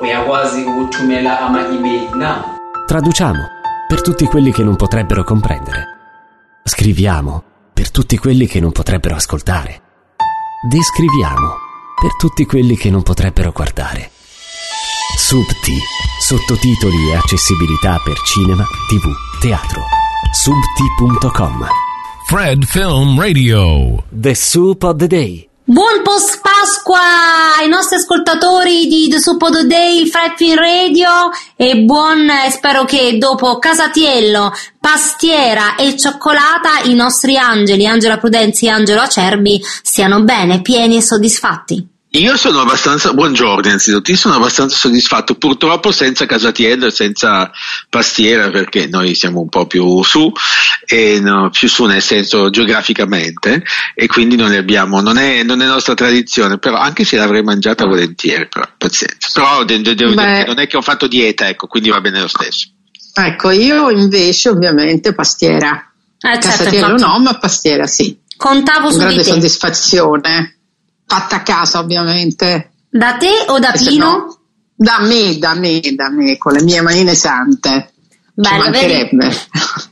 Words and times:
uyakwazi 0.00 0.64
ukuthumela 0.64 1.40
ama-email 1.40 2.14
na 2.14 2.58
Traduciamo 2.86 3.58
per 3.86 4.02
tutti 4.02 4.26
quelli 4.26 4.52
che 4.52 4.64
non 4.64 4.76
potrebbero 4.76 5.22
comprendere. 5.24 5.84
Scriviamo 6.64 7.42
per 7.72 7.90
tutti 7.90 8.18
quelli 8.18 8.46
che 8.46 8.60
non 8.60 8.72
potrebbero 8.72 9.14
ascoltare. 9.14 9.80
Descriviamo 10.68 11.56
per 12.00 12.16
tutti 12.16 12.46
quelli 12.46 12.76
che 12.76 12.90
non 12.90 13.02
potrebbero 13.02 13.52
guardare. 13.52 14.10
Subti, 15.16 15.76
sottotitoli 16.20 17.10
e 17.10 17.16
accessibilità 17.16 18.00
per 18.04 18.18
cinema, 18.20 18.64
tv, 18.88 19.40
teatro. 19.40 19.82
Subti.com 20.32 21.66
Fred 22.26 22.64
Film 22.64 23.20
Radio. 23.20 24.04
The 24.08 24.34
Soup 24.34 24.82
of 24.84 24.96
the 24.96 25.06
Day. 25.06 25.49
Buon 25.70 26.02
post 26.02 26.40
Pasqua 26.40 26.98
ai 27.60 27.68
nostri 27.68 27.94
ascoltatori 27.94 28.88
di 28.88 29.08
The 29.08 29.20
the 29.20 29.66
Day, 29.68 30.04
Fred 30.08 30.58
Radio 30.58 31.30
e 31.54 31.84
buon, 31.84 32.28
eh, 32.28 32.50
spero 32.50 32.84
che 32.84 33.18
dopo 33.18 33.56
Casatiello, 33.60 34.52
pastiera 34.80 35.76
e 35.76 35.96
cioccolata 35.96 36.80
i 36.86 36.94
nostri 36.94 37.36
angeli, 37.36 37.86
Angela 37.86 38.18
Prudenzi 38.18 38.66
e 38.66 38.70
Angelo 38.70 39.02
Acerbi, 39.02 39.62
stiano 39.84 40.24
bene, 40.24 40.60
pieni 40.60 40.96
e 40.96 41.02
soddisfatti. 41.02 41.89
Io 42.14 42.36
sono 42.36 42.62
abbastanza, 42.62 43.12
buongiorno 43.12 43.66
innanzitutto, 43.66 44.10
io 44.10 44.16
sono 44.16 44.34
abbastanza 44.34 44.76
soddisfatto, 44.76 45.36
purtroppo 45.36 45.92
senza 45.92 46.26
Casatiello 46.26 46.86
e 46.86 46.90
senza 46.90 47.52
Pastiera 47.88 48.50
perché 48.50 48.88
noi 48.88 49.14
siamo 49.14 49.38
un 49.38 49.48
po' 49.48 49.68
più 49.68 50.02
su, 50.02 50.32
e 50.86 51.20
no, 51.20 51.50
più 51.50 51.68
su 51.68 51.84
nel 51.84 52.02
senso 52.02 52.50
geograficamente 52.50 53.62
e 53.94 54.08
quindi 54.08 54.34
non 54.34 54.48
ne 54.50 54.56
abbiamo, 54.56 55.00
non 55.00 55.18
è, 55.18 55.44
non 55.44 55.62
è 55.62 55.66
nostra 55.66 55.94
tradizione, 55.94 56.58
però 56.58 56.78
anche 56.78 57.04
se 57.04 57.16
l'avrei 57.16 57.44
mangiata 57.44 57.86
volentieri, 57.86 58.48
però 58.48 58.66
pazienza. 58.76 59.28
Però 59.32 59.62
de- 59.62 59.80
de- 59.80 59.94
che 59.94 60.44
non 60.46 60.58
è 60.58 60.66
che 60.66 60.76
ho 60.76 60.82
fatto 60.82 61.06
dieta, 61.06 61.46
ecco, 61.46 61.68
quindi 61.68 61.90
va 61.90 62.00
bene 62.00 62.22
lo 62.22 62.28
stesso. 62.28 62.70
Ecco, 63.14 63.50
io 63.50 63.88
invece 63.88 64.48
ovviamente 64.48 65.14
pastiera. 65.14 65.92
Eh, 66.18 66.40
certo, 66.40 66.48
Casatiello 66.48 66.90
infatti, 66.94 67.02
no, 67.02 67.18
ma 67.20 67.38
pastiera 67.38 67.86
sì. 67.86 68.18
contavo 68.36 68.88
Con 68.88 68.92
su 68.92 68.98
di 68.98 69.04
grande 69.04 69.22
te. 69.22 69.28
soddisfazione. 69.30 70.54
Fatta 71.10 71.36
a 71.36 71.42
casa 71.42 71.80
ovviamente. 71.80 72.70
Da 72.88 73.14
te 73.14 73.30
o 73.48 73.58
da 73.58 73.72
Pino? 73.72 74.06
no, 74.06 74.38
da 74.76 75.00
me, 75.00 75.36
da 75.38 75.54
me, 75.54 75.80
da 75.96 76.08
me, 76.08 76.38
con 76.38 76.52
le 76.52 76.62
mie 76.62 76.80
manine 76.82 77.16
sante. 77.16 77.90
Bello, 78.32 78.70
vedi? 78.70 78.92
mancherebbe. 78.92 79.36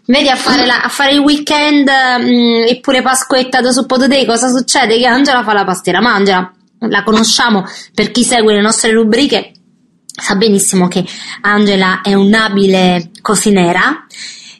Vedi 0.06 0.28
a 0.28 0.36
fare, 0.36 0.64
la- 0.64 0.82
a 0.82 0.88
fare 0.88 1.14
il 1.14 1.18
weekend 1.18 1.88
mm, 1.90 2.66
e 2.68 2.78
pure 2.80 3.02
Pasquetta 3.02 3.60
da 3.60 3.72
Suppo 3.72 3.96
Day 3.96 4.24
cosa 4.24 4.48
succede? 4.48 4.96
Che 4.96 5.06
Angela 5.06 5.42
fa 5.42 5.52
la 5.52 5.64
pastiera, 5.64 6.00
ma 6.00 6.14
Angela 6.14 6.52
la 6.78 7.02
conosciamo 7.02 7.64
per 7.92 8.12
chi 8.12 8.22
segue 8.22 8.54
le 8.54 8.60
nostre 8.60 8.92
rubriche 8.92 9.50
sa 10.06 10.36
benissimo 10.36 10.86
che 10.86 11.04
Angela 11.40 12.00
è 12.02 12.14
un'abile 12.14 13.10
cosinera 13.20 14.06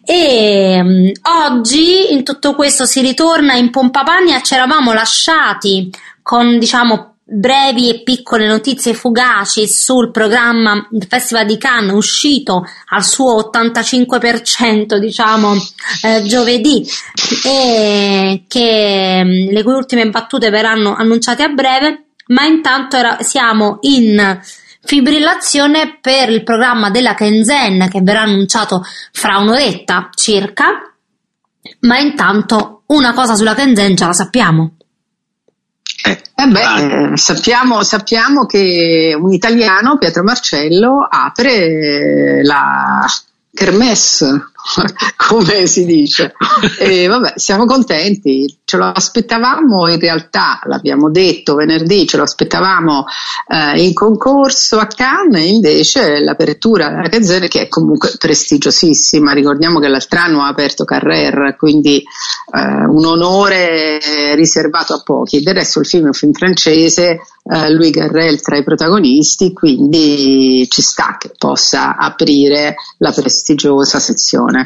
e 0.05 0.81
mm, 0.83 1.09
oggi 1.47 2.13
in 2.13 2.25
tutto 2.25 2.55
questo 2.55 2.85
si 2.87 3.01
ritorna 3.01 3.55
in 3.55 3.71
pompa 3.71 4.03
magna 4.03 4.43
ci 4.43 4.55
eravamo 4.55 4.93
lasciati 4.93 5.91
con 6.29 6.59
diciamo 6.59 7.15
brevi 7.25 7.89
e 7.89 8.03
piccole 8.03 8.47
notizie 8.47 8.93
fugaci 8.93 9.67
sul 9.67 10.11
programma 10.11 10.87
del 10.91 11.07
Festival 11.09 11.47
di 11.47 11.57
Cannes 11.57 11.95
uscito 11.95 12.67
al 12.89 13.03
suo 13.03 13.51
85% 13.51 14.99
diciamo 14.99 15.55
eh, 16.03 16.23
giovedì 16.25 16.87
e 17.47 18.45
che 18.47 19.23
mm, 19.25 19.53
le 19.53 19.63
cui 19.63 19.73
ultime 19.73 20.11
battute 20.11 20.51
verranno 20.51 20.95
annunciate 20.95 21.45
a 21.45 21.49
breve 21.49 22.09
ma 22.27 22.45
intanto 22.45 22.99
era- 22.99 23.23
siamo 23.23 23.79
in 23.81 24.39
fibrillazione 24.83 25.97
per 26.03 26.29
il 26.29 26.43
programma 26.43 26.91
della 26.91 27.15
Kenzen 27.15 27.89
che 27.91 28.03
verrà 28.03 28.21
annunciato 28.21 28.85
fra 29.13 29.39
un'oretta 29.39 30.11
circa. 30.15 30.93
Ma 31.81 31.99
intanto 31.99 32.83
una 32.89 33.15
cosa 33.15 33.35
sulla 33.35 33.55
Kenzen 33.55 33.95
già 33.95 34.07
la 34.07 34.13
sappiamo 34.13 34.78
Eh, 36.09 36.23
Eh 36.35 36.47
beh, 36.47 36.63
ah, 36.63 36.81
eh, 36.81 37.17
sappiamo, 37.17 37.83
sappiamo 37.83 38.47
che 38.47 39.17
un 39.19 39.33
italiano, 39.33 39.99
Pietro 39.99 40.23
Marcello, 40.23 41.07
apre 41.09 42.43
la 42.43 43.05
kermesse, 43.53 44.51
come 45.17 45.67
si 45.67 45.85
dice. 45.85 46.35
E 46.79 47.07
vabbè, 47.07 47.35
siamo 47.37 47.65
contenti, 47.65 48.59
ce 48.65 48.77
lo 48.77 48.87
aspettavamo 48.87 49.89
in 49.89 49.99
realtà, 49.99 50.61
l'abbiamo 50.65 51.11
detto 51.11 51.55
venerdì, 51.55 52.07
ce 52.07 52.17
lo 52.17 52.23
aspettavamo 52.23 53.05
eh, 53.49 53.83
in 53.83 53.93
concorso 53.95 54.79
a 54.79 54.87
Cannes, 54.87 55.45
invece 55.45 56.21
l'apertura 56.21 56.89
della 56.89 57.09
Gazzetta, 57.09 57.47
che 57.47 57.63
è 57.63 57.69
comunque 57.69 58.13
prestigiosissima, 58.19 59.33
ricordiamo 59.33 59.81
che 59.81 59.89
l'altro 59.89 60.19
anno 60.19 60.43
ha 60.43 60.49
aperto 60.49 60.85
Carrère, 60.85 61.57
quindi 61.57 61.99
eh, 61.99 62.85
un 62.87 63.05
onore 63.05 63.99
riservato 64.35 64.95
a 64.95 65.03
pochi. 65.03 65.43
Del 65.43 65.55
resto 65.55 65.81
il 65.81 65.87
film 65.87 66.05
è 66.05 66.09
un 66.09 66.13
film 66.13 66.33
francese, 66.33 67.21
eh, 67.51 67.71
Louis 67.73 67.91
Garrel 67.91 68.41
tra 68.41 68.57
i 68.57 68.65
protagonisti, 68.65 69.53
quindi 69.53 70.67
ci 70.69 70.83
sta 70.83 71.17
che 71.19 71.33
possa 71.37 71.97
aprire 71.97 72.77
la 72.99 73.13
prestigiosa 73.13 73.99
sezione. 73.99 74.58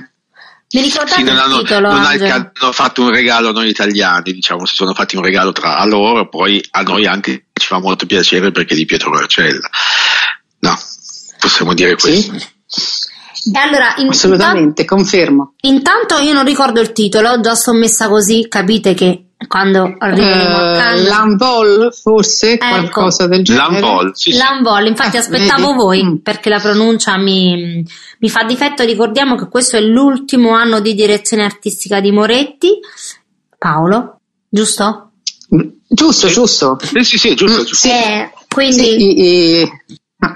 Mi 0.72 0.80
ricordate 0.80 1.16
sì, 1.16 1.22
non 1.22 1.34
il 1.34 1.40
hanno, 1.40 1.58
titolo 1.62 1.92
non 1.92 2.04
hanno 2.04 2.72
fatto 2.72 3.02
un 3.02 3.10
regalo 3.10 3.50
a 3.50 3.52
noi 3.52 3.68
italiani, 3.68 4.32
diciamo, 4.32 4.64
si 4.64 4.74
sono 4.74 4.94
fatti 4.94 5.16
un 5.16 5.22
regalo 5.22 5.52
tra 5.52 5.76
a 5.76 5.84
loro, 5.84 6.28
poi 6.28 6.64
a 6.70 6.82
noi 6.82 7.06
anche 7.06 7.46
ci 7.52 7.66
fa 7.66 7.78
molto 7.78 8.06
piacere 8.06 8.50
perché 8.50 8.72
è 8.72 8.76
di 8.76 8.86
Pietro 8.86 9.10
Marcella. 9.10 9.68
No, 10.60 10.78
possiamo 11.38 11.74
dire 11.74 11.94
questo. 11.96 12.34
E 12.34 13.58
allora, 13.58 13.94
in- 13.98 14.08
Assolutamente, 14.08 14.84
confermo. 14.84 15.54
Intanto 15.62 16.18
io 16.18 16.32
non 16.32 16.44
ricordo 16.44 16.80
il 16.80 16.92
titolo, 16.92 17.40
già 17.40 17.54
sto 17.54 17.72
messa 17.74 18.08
così, 18.08 18.46
capite 18.48 18.94
che 18.94 19.31
quando 19.46 19.94
arriveremo 19.98 20.56
a 20.56 20.92
Eh, 20.94 21.02
L'Anvol, 21.02 21.92
forse, 21.94 22.52
Ecco. 22.52 22.66
qualcosa 22.68 23.26
del 23.26 23.42
genere. 23.44 23.80
L'Anvol, 23.80 24.10
sì, 24.14 24.32
sì. 24.32 24.38
L'Anvol, 24.38 24.86
infatti 24.86 25.16
Eh, 25.16 25.20
aspettavo 25.20 25.66
vedi? 25.68 25.76
voi 25.78 26.04
Mm. 26.04 26.14
perché 26.16 26.48
la 26.48 26.58
pronuncia 26.58 27.16
mi, 27.18 27.84
mi 28.18 28.30
fa 28.30 28.44
difetto. 28.44 28.82
Ricordiamo 28.84 29.36
che 29.36 29.48
questo 29.48 29.76
è 29.76 29.80
l'ultimo 29.80 30.50
anno 30.54 30.80
di 30.80 30.94
direzione 30.94 31.44
artistica 31.44 32.00
di 32.00 32.10
Moretti. 32.12 32.78
Paolo, 33.58 34.20
giusto? 34.48 35.10
Giusto, 35.86 36.28
giusto. 36.28 36.78
Sì, 36.82 37.02
sì, 37.04 37.18
sì, 37.18 37.28
è 37.30 37.34
giusto. 37.34 37.60
Mm, 37.60 37.64
giusto. 37.64 37.74
sì. 37.74 37.90
Eh, 37.90 38.30
quindi 38.48 38.74
Sì, 38.84 39.02
i- 39.02 39.60
i- 39.60 39.72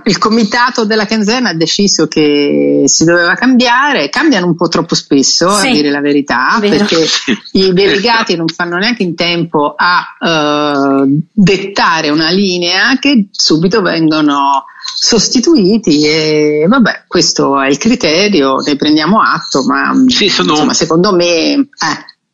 il 0.04 0.18
comitato 0.18 0.84
della 0.84 1.06
Kenzen 1.06 1.46
ha 1.46 1.54
deciso 1.54 2.08
che 2.08 2.82
si 2.86 3.04
doveva 3.04 3.34
cambiare, 3.34 4.08
cambiano 4.08 4.46
un 4.46 4.56
po' 4.56 4.68
troppo 4.68 4.94
spesso, 4.94 5.48
Sì. 5.50 5.68
a 5.68 5.72
dire 5.72 5.90
la 5.90 6.00
verità, 6.00 6.56
Vero. 6.60 6.76
perché 6.78 7.06
i 7.52 7.72
delegati 7.72 8.34
non 8.36 8.48
fanno 8.48 8.76
neanche 8.76 9.02
in 9.04 9.14
tempo 9.14 9.74
a 9.76 10.04
eh, 10.20 11.20
dettare 11.32 12.10
una 12.10 12.30
linea 12.30 12.98
che 12.98 13.28
subito 13.30 13.80
vengono 13.82 14.64
sostituiti 14.98 16.04
e 16.06 16.64
vabbè, 16.68 17.04
questo 17.06 17.60
è 17.60 17.68
il 17.68 17.78
criterio, 17.78 18.56
ne 18.56 18.76
prendiamo 18.76 19.20
atto, 19.20 19.62
ma 19.64 19.92
Sì, 20.08 20.28
sono- 20.28 20.52
insomma, 20.52 20.74
secondo 20.74 21.14
me 21.14 21.52
eh, 21.52 21.66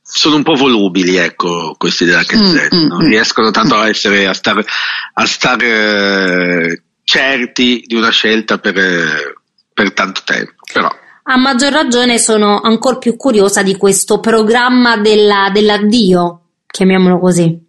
sono 0.02 0.36
un 0.36 0.42
po' 0.42 0.54
volubili, 0.54 1.16
ecco, 1.16 1.74
questi 1.78 2.04
della 2.04 2.22
Kenzen, 2.22 2.68
Mm, 2.74 2.82
mm, 2.84 2.86
non 2.86 3.04
mm. 3.04 3.08
riescono 3.08 3.50
tanto 3.50 3.76
a 3.76 3.88
essere, 3.88 4.26
a 4.26 4.34
stare, 4.34 4.64
a 5.14 5.26
stare 5.26 5.66
eh, 6.70 6.81
certi 7.04 7.82
di 7.86 7.94
una 7.94 8.10
scelta 8.10 8.58
per, 8.58 8.74
per 9.72 9.92
tanto 9.92 10.20
tempo, 10.24 10.52
però 10.72 10.90
a 11.24 11.36
maggior 11.36 11.72
ragione 11.72 12.18
sono 12.18 12.60
ancora 12.60 12.96
più 12.96 13.16
curiosa 13.16 13.62
di 13.62 13.76
questo 13.76 14.18
programma 14.18 14.96
della- 14.96 15.50
dell'addio, 15.52 16.40
chiamiamolo 16.66 17.20
così. 17.20 17.60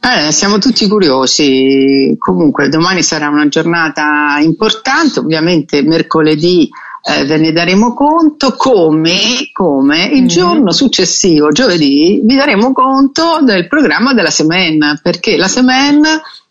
Eh, 0.00 0.32
siamo 0.32 0.58
tutti 0.58 0.86
curiosi. 0.86 2.14
Comunque, 2.18 2.68
domani 2.68 3.02
sarà 3.02 3.28
una 3.28 3.48
giornata 3.48 4.38
importante. 4.40 5.18
Ovviamente, 5.20 5.82
mercoledì 5.82 6.68
eh, 7.08 7.24
ve 7.24 7.38
ne 7.38 7.52
daremo 7.52 7.94
conto. 7.94 8.52
Come, 8.54 9.48
come 9.52 10.04
il 10.12 10.22
Mhm. 10.22 10.28
giorno 10.28 10.72
successivo, 10.72 11.50
giovedì, 11.50 12.20
vi 12.22 12.36
daremo 12.36 12.72
conto 12.72 13.38
del 13.42 13.66
programma 13.66 14.12
della 14.12 14.30
Semen. 14.30 15.00
Perché 15.02 15.36
la 15.36 15.48
Semen 15.48 16.02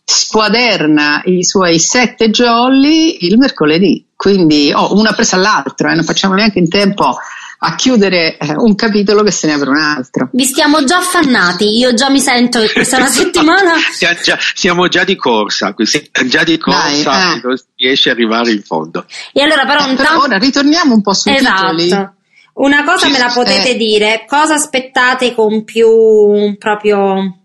squaderna 0.05 1.23
i 1.25 1.43
suoi 1.43 1.79
sette 1.79 2.29
jolly 2.29 3.17
il 3.21 3.37
mercoledì. 3.37 4.05
Quindi, 4.15 4.71
oh, 4.73 4.97
una 4.97 5.13
presa 5.13 5.35
all'altra, 5.35 5.91
eh, 5.91 5.95
non 5.95 6.03
facciamo 6.03 6.35
neanche 6.35 6.59
in 6.59 6.69
tempo 6.69 7.17
a 7.57 7.75
chiudere 7.75 8.37
eh, 8.37 8.53
un 8.55 8.75
capitolo 8.75 9.23
che 9.23 9.31
se 9.31 9.47
ne 9.47 9.53
apre 9.53 9.69
un 9.69 9.77
altro. 9.77 10.29
Vi 10.31 10.43
stiamo 10.45 10.83
già 10.83 10.97
affannati, 10.97 11.77
io 11.77 11.93
già 11.93 12.09
mi 12.09 12.19
sento 12.19 12.59
che 12.59 12.71
questa 12.71 12.97
è 12.97 12.99
una 12.99 13.09
settimana. 13.11 13.73
siamo 13.91 14.19
già, 14.21 14.37
siamo 14.53 14.87
già 14.87 15.03
di 15.03 15.15
corsa, 15.15 15.73
quindi 15.73 15.93
siamo 16.11 16.29
già 16.29 16.43
di 16.43 16.57
corsa 16.57 17.09
Dai, 17.09 17.37
eh. 17.37 17.41
non 17.43 17.57
si 17.57 17.65
riesce 17.75 18.09
ad 18.09 18.15
arrivare 18.17 18.51
in 18.51 18.61
fondo. 18.61 19.05
E 19.33 19.41
allora 19.41 19.65
però 19.65 19.79
Però 19.79 19.89
intanto... 19.89 20.21
ora 20.21 20.37
ritorniamo 20.37 20.93
un 20.93 21.01
po' 21.01 21.13
sui 21.13 21.35
titoli. 21.35 21.85
Esatto. 21.85 22.13
Una 22.53 22.85
cosa 22.85 23.07
Sì, 23.07 23.11
me 23.11 23.17
la 23.17 23.31
potete 23.33 23.71
eh. 23.71 23.75
dire, 23.75 24.23
cosa 24.25 24.53
aspettate 24.53 25.33
con 25.35 25.65
più 25.65 26.55
proprio 26.57 27.39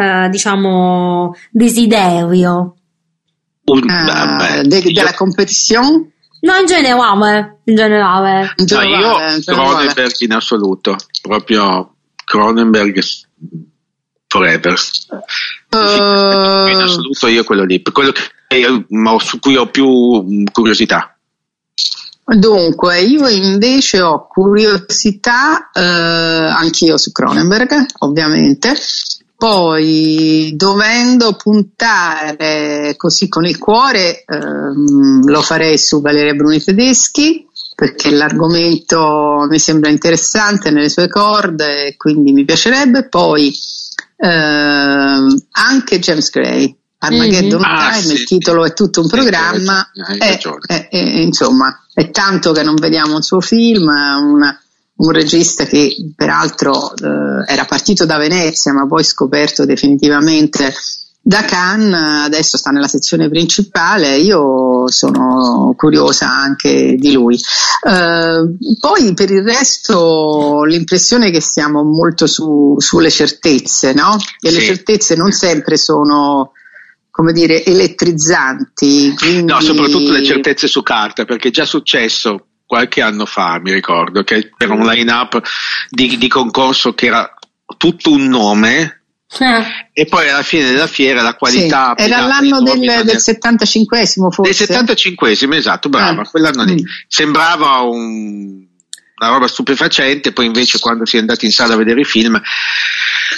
eh, 0.00 0.28
diciamo 0.30 1.34
desiderio? 1.50 2.74
Vabbè, 3.64 4.62
de- 4.62 4.78
io- 4.78 4.92
della 4.92 5.14
competizione? 5.14 6.12
No, 6.40 6.54
in 6.56 6.66
generale, 6.66 7.60
in 7.64 7.76
generale. 7.76 8.40
In 8.40 8.46
no, 8.56 8.64
generale, 8.64 8.96
io 9.28 9.34
in 9.36 9.40
generale. 9.40 9.68
Cronenberg 9.68 10.14
in 10.20 10.32
assoluto, 10.32 10.96
proprio 11.20 11.94
Cronenberg 12.24 12.98
forever. 14.26 14.78
Eh, 15.68 16.70
in 16.72 16.80
assoluto 16.80 17.26
io 17.26 17.44
quello 17.44 17.64
lì, 17.64 17.82
quello 17.82 18.12
che 18.48 18.56
io- 18.56 18.86
su 19.18 19.38
cui 19.38 19.56
ho 19.56 19.66
più 19.68 19.86
mh, 19.88 20.44
curiosità. 20.50 21.14
Dunque, 22.24 23.00
io 23.00 23.26
invece 23.28 24.00
ho 24.00 24.26
curiosità, 24.28 25.70
eh, 25.72 25.80
anch'io 25.82 26.96
su 26.96 27.10
Cronenberg, 27.12 27.86
ovviamente. 27.98 28.74
Poi, 29.40 30.52
dovendo 30.54 31.32
puntare 31.34 32.92
così 32.98 33.26
con 33.30 33.46
il 33.46 33.56
cuore, 33.56 34.22
ehm, 34.26 35.24
lo 35.26 35.40
farei 35.40 35.78
su 35.78 36.02
Valeria 36.02 36.34
Bruni 36.34 36.62
Tedeschi, 36.62 37.46
perché 37.74 38.10
l'argomento 38.10 39.46
mi 39.48 39.58
sembra 39.58 39.88
interessante 39.88 40.68
nelle 40.70 40.90
sue 40.90 41.08
corde, 41.08 41.86
e 41.86 41.96
quindi 41.96 42.32
mi 42.32 42.44
piacerebbe. 42.44 43.08
Poi, 43.08 43.50
ehm, 44.18 45.42
anche 45.52 45.98
James 45.98 46.28
Gray, 46.28 46.76
Armageddon 46.98 47.60
Mhm. 47.60 47.64
Ah, 47.66 47.90
Time, 47.92 48.02
sì, 48.02 48.12
il 48.12 48.24
titolo 48.24 48.66
è 48.66 48.74
tutto 48.74 49.00
un 49.00 49.08
programma. 49.08 49.90
ragione. 50.18 50.58
eh, 50.68 50.88
eh, 50.90 51.22
insomma, 51.22 51.82
è 51.94 52.10
tanto 52.10 52.52
che 52.52 52.62
non 52.62 52.74
vediamo 52.74 53.14
un 53.14 53.22
suo 53.22 53.40
film, 53.40 53.90
è 53.90 54.14
una- 54.16 54.60
un 55.00 55.10
regista 55.12 55.64
che 55.64 55.94
peraltro 56.14 56.94
eh, 56.94 57.52
era 57.52 57.64
partito 57.64 58.04
da 58.04 58.18
Venezia 58.18 58.72
ma 58.72 58.86
poi 58.86 59.02
scoperto 59.02 59.64
definitivamente 59.64 60.72
da 61.22 61.44
Cannes, 61.44 62.24
adesso 62.24 62.56
sta 62.56 62.70
nella 62.70 62.88
sezione 62.88 63.28
principale, 63.28 64.16
io 64.16 64.90
sono 64.90 65.74
curiosa 65.76 66.30
anche 66.30 66.96
di 66.98 67.12
lui. 67.12 67.34
Eh, 67.36 68.76
poi 68.78 69.14
per 69.14 69.30
il 69.30 69.42
resto 69.42 70.64
l'impressione 70.64 71.26
è 71.26 71.30
che 71.30 71.42
siamo 71.42 71.84
molto 71.84 72.26
su- 72.26 72.76
sulle 72.78 73.10
certezze, 73.10 73.92
no? 73.92 74.16
E 74.40 74.50
le 74.50 74.60
Sì. 74.60 74.66
certezze 74.66 75.14
non 75.14 75.30
sempre 75.30 75.76
sono 75.76 76.52
come 77.10 77.32
dire, 77.32 77.64
elettrizzanti. 77.66 79.14
Quindi... 79.14 79.52
No, 79.52 79.60
soprattutto 79.60 80.10
le 80.10 80.24
certezze 80.24 80.66
su 80.68 80.82
carta, 80.82 81.26
perché 81.26 81.48
è 81.48 81.50
già 81.50 81.66
successo 81.66 82.46
qualche 82.70 83.02
anno 83.02 83.26
fa, 83.26 83.58
mi 83.60 83.72
ricordo, 83.72 84.22
che 84.22 84.52
c'era 84.56 84.74
un 84.74 84.86
line-up 84.86 85.42
di, 85.88 86.16
di 86.16 86.28
concorso 86.28 86.94
che 86.94 87.06
era 87.06 87.34
tutto 87.76 88.12
un 88.12 88.26
nome 88.28 89.02
Eh, 89.40 89.64
e 89.92 90.04
poi 90.06 90.28
alla 90.28 90.42
fine 90.44 90.66
della 90.70 90.86
fiera 90.86 91.20
la 91.20 91.30
Sì, 91.32 91.36
qualità... 91.38 91.94
era 91.96 92.18
applicata 92.18 92.26
l'anno 92.28 92.62
del, 92.62 92.78
del 92.78 92.88
era- 92.88 93.02
75esimo 93.18 94.30
forse. 94.30 94.66
Del 94.66 94.84
75esimo, 94.86 95.54
esatto, 95.54 95.88
brava, 95.88 96.22
Ah, 96.22 96.28
quell'anno 96.30 96.62
lì. 96.62 96.74
mm. 96.74 96.86
Sembrava 97.08 97.80
un- 97.80 98.66
una 99.20 99.28
roba 99.30 99.48
stupefacente, 99.48 100.32
poi 100.32 100.46
invece 100.46 100.78
quando 100.78 101.04
si 101.06 101.16
è 101.16 101.18
andati 101.20 101.44
in 101.46 101.50
sala 101.50 101.74
a 101.74 101.76
vedere 101.76 102.02
i 102.02 102.04
film 102.04 102.40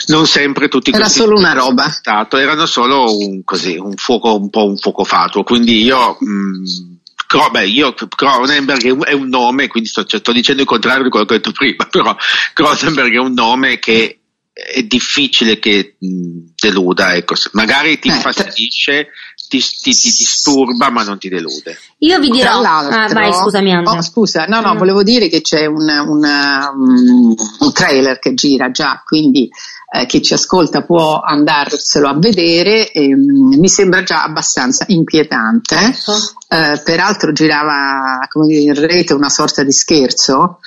non 0.09 0.27
sempre 0.27 0.69
tutti 0.69 0.91
Era 0.93 1.09
solo 1.09 1.39
una 1.39 1.55
roba. 1.55 1.89
stato, 1.89 2.37
erano 2.37 2.67
solo 2.67 3.17
un, 3.17 3.43
così, 3.45 3.77
un 3.79 3.95
fuoco 3.97 4.37
un 4.37 4.51
po' 4.51 4.67
un 4.67 4.77
fuoco 4.77 5.05
fatuo, 5.05 5.43
quindi 5.43 5.83
io 5.83 6.17
mh, 6.21 7.01
Cro- 7.33 7.49
beh, 7.51 7.67
io 7.67 7.95
Cronenberg 7.95 9.05
è 9.07 9.13
un, 9.15 9.27
nome, 9.29 9.67
quindi 9.69 9.89
sto, 9.89 10.05
cioè, 10.05 10.21
sto 10.21 10.33
dicendo 10.33 10.61
il 10.61 10.69
contrario 10.69 11.03
di 11.05 11.09
quello 11.09 11.25
che 11.25 11.33
ho 11.33 11.37
detto 11.39 11.51
prima, 11.53 11.87
però 11.91 12.15
Cronenberg 12.53 13.15
è 13.15 13.19
un 13.19 13.33
nome 13.33 13.79
che 13.79 14.19
è 14.53 14.83
difficile 14.83 15.59
che 15.59 15.97
deluda, 15.99 17.15
ecco. 17.15 17.35
Magari 17.53 17.99
ti 17.99 18.09
infastidisce, 18.09 19.09
ti, 19.49 19.61
ti- 19.61 19.95
ti 19.95 20.09
disturba, 20.11 20.91
ma 20.91 21.05
non 21.05 21.19
ti 21.19 21.31
delude. 21.31 21.79
Io 22.01 22.19
vi 22.19 22.29
dirò. 22.29 22.61
Ah, 22.61 23.09
vai, 23.11 23.33
scusami, 23.33 23.73
Andrea. 23.73 23.97
Oh, 23.97 24.03
scusa, 24.03 24.45
no, 24.45 24.61
no, 24.61 24.75
Mm. 24.75 24.79
volevo 24.79 25.03
dire 25.03 25.29
che 25.31 25.41
c'è 25.41 25.65
un, 25.65 25.89
un, 25.89 26.23
um, 26.23 27.35
un 27.61 27.73
trailer 27.73 28.19
che 28.19 28.35
gira 28.35 28.71
già, 28.71 29.03
quindi 29.07 29.49
eh, 29.95 30.07
chi 30.07 30.23
ci 30.23 30.33
ascolta 30.33 30.83
può 30.83 31.21
andarselo 31.21 32.09
a 32.09 32.19
vedere. 32.19 32.91
e, 32.91 33.15
mm, 33.15 33.59
mi 33.59 33.69
sembra 33.69 34.03
già 34.03 34.25
abbastanza 34.25 34.85
inquietante. 34.89 35.77
Ecco. 35.77 36.13
Eh, 36.49 36.81
peraltro 36.83 37.33
girava 37.33 38.27
come 38.31 38.47
dire, 38.47 38.61
in 38.61 38.75
rete 38.75 39.13
una 39.13 39.29
sorta 39.29 39.63
di 39.63 39.73
scherzo 39.73 40.61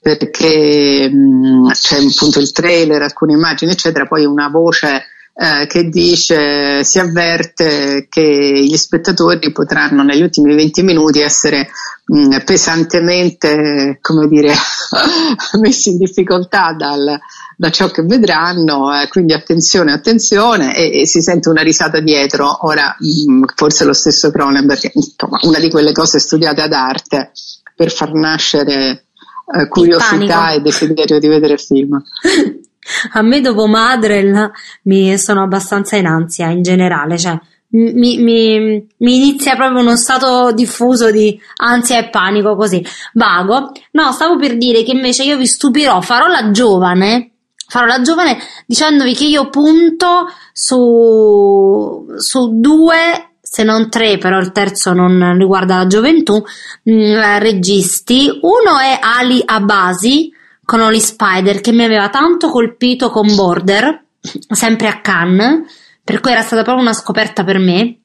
perché 0.00 1.08
mh, 1.08 1.70
c'è 1.70 1.98
appunto 1.98 2.40
il 2.40 2.50
trailer, 2.50 3.02
alcune 3.02 3.34
immagini, 3.34 3.70
eccetera, 3.70 4.06
poi 4.06 4.24
una 4.24 4.48
voce 4.48 5.04
eh, 5.34 5.66
che 5.66 5.88
dice 5.88 6.84
si 6.84 6.98
avverte 6.98 8.06
che 8.10 8.64
gli 8.64 8.76
spettatori 8.76 9.50
potranno 9.50 10.02
negli 10.02 10.20
ultimi 10.20 10.54
20 10.54 10.82
minuti 10.82 11.20
essere 11.20 11.68
mh, 12.04 12.44
pesantemente, 12.44 13.98
come 14.02 14.28
dire, 14.28 14.52
messi 15.60 15.90
in 15.90 15.96
difficoltà 15.96 16.74
dal, 16.76 17.18
da 17.56 17.70
ciò 17.70 17.88
che 17.88 18.02
vedranno, 18.02 18.92
eh, 18.94 19.08
quindi 19.08 19.32
attenzione, 19.32 19.92
attenzione, 19.92 20.76
e, 20.76 21.00
e 21.00 21.06
si 21.06 21.22
sente 21.22 21.48
una 21.48 21.62
risata 21.62 22.00
dietro. 22.00 22.66
Ora, 22.66 22.94
mh, 22.98 23.44
forse 23.54 23.84
lo 23.84 23.94
stesso 23.94 24.30
Cronenberg, 24.30 24.90
insomma, 24.92 25.38
una 25.42 25.58
di 25.58 25.70
quelle 25.70 25.92
cose 25.92 26.18
studiate 26.18 26.60
ad 26.60 26.72
arte 26.72 27.32
per 27.74 27.90
far 27.90 28.12
nascere 28.12 29.06
eh, 29.54 29.68
curiosità 29.68 30.50
e 30.50 30.60
desiderio 30.60 31.18
di 31.18 31.28
vedere 31.28 31.54
il 31.54 31.60
film. 31.60 32.02
A 33.12 33.22
me 33.22 33.40
dopo 33.40 33.66
Madrel 33.66 34.50
mi 34.84 35.16
sono 35.18 35.42
abbastanza 35.42 35.96
in 35.96 36.06
ansia 36.06 36.48
in 36.48 36.62
generale, 36.62 37.16
cioè 37.18 37.38
mi, 37.72 38.18
mi- 38.18 38.86
mi 38.98 39.16
inizia 39.16 39.56
proprio 39.56 39.80
uno 39.80 39.96
stato 39.96 40.52
diffuso 40.52 41.10
di 41.10 41.40
ansia 41.56 41.98
e 41.98 42.10
panico 42.10 42.54
così 42.56 42.84
vago. 43.14 43.72
No, 43.92 44.12
stavo 44.12 44.36
per 44.36 44.56
dire 44.56 44.82
che 44.82 44.92
invece 44.92 45.24
io 45.24 45.36
vi 45.36 45.46
stupirò, 45.46 46.00
farò 46.00 46.26
la 46.26 46.50
giovane, 46.50 47.30
farò 47.68 47.86
la 47.86 48.02
giovane 48.02 48.38
dicendovi 48.66 49.14
che 49.14 49.24
io 49.24 49.48
punto 49.48 50.26
su, 50.52 52.06
su 52.16 52.60
due, 52.60 53.36
se 53.40 53.62
non 53.62 53.88
tre, 53.90 54.18
però 54.18 54.38
il 54.38 54.52
terzo 54.52 54.92
non 54.92 55.36
riguarda 55.38 55.76
la 55.76 55.86
gioventù, 55.86 56.42
mh, 56.82 57.38
registi. 57.38 58.26
Uno 58.40 58.78
è 58.78 58.98
Ali 59.00 59.40
Abasi 59.44 60.31
con 60.64 60.80
Oli 60.80 61.00
Spider 61.00 61.60
che 61.60 61.72
mi 61.72 61.84
aveva 61.84 62.08
tanto 62.08 62.48
colpito 62.48 63.10
con 63.10 63.34
Border, 63.34 64.04
sempre 64.48 64.88
a 64.88 65.00
Cannes, 65.00 65.62
per 66.04 66.20
cui 66.20 66.32
era 66.32 66.42
stata 66.42 66.62
proprio 66.62 66.84
una 66.84 66.94
scoperta 66.94 67.44
per 67.44 67.58
me 67.58 67.96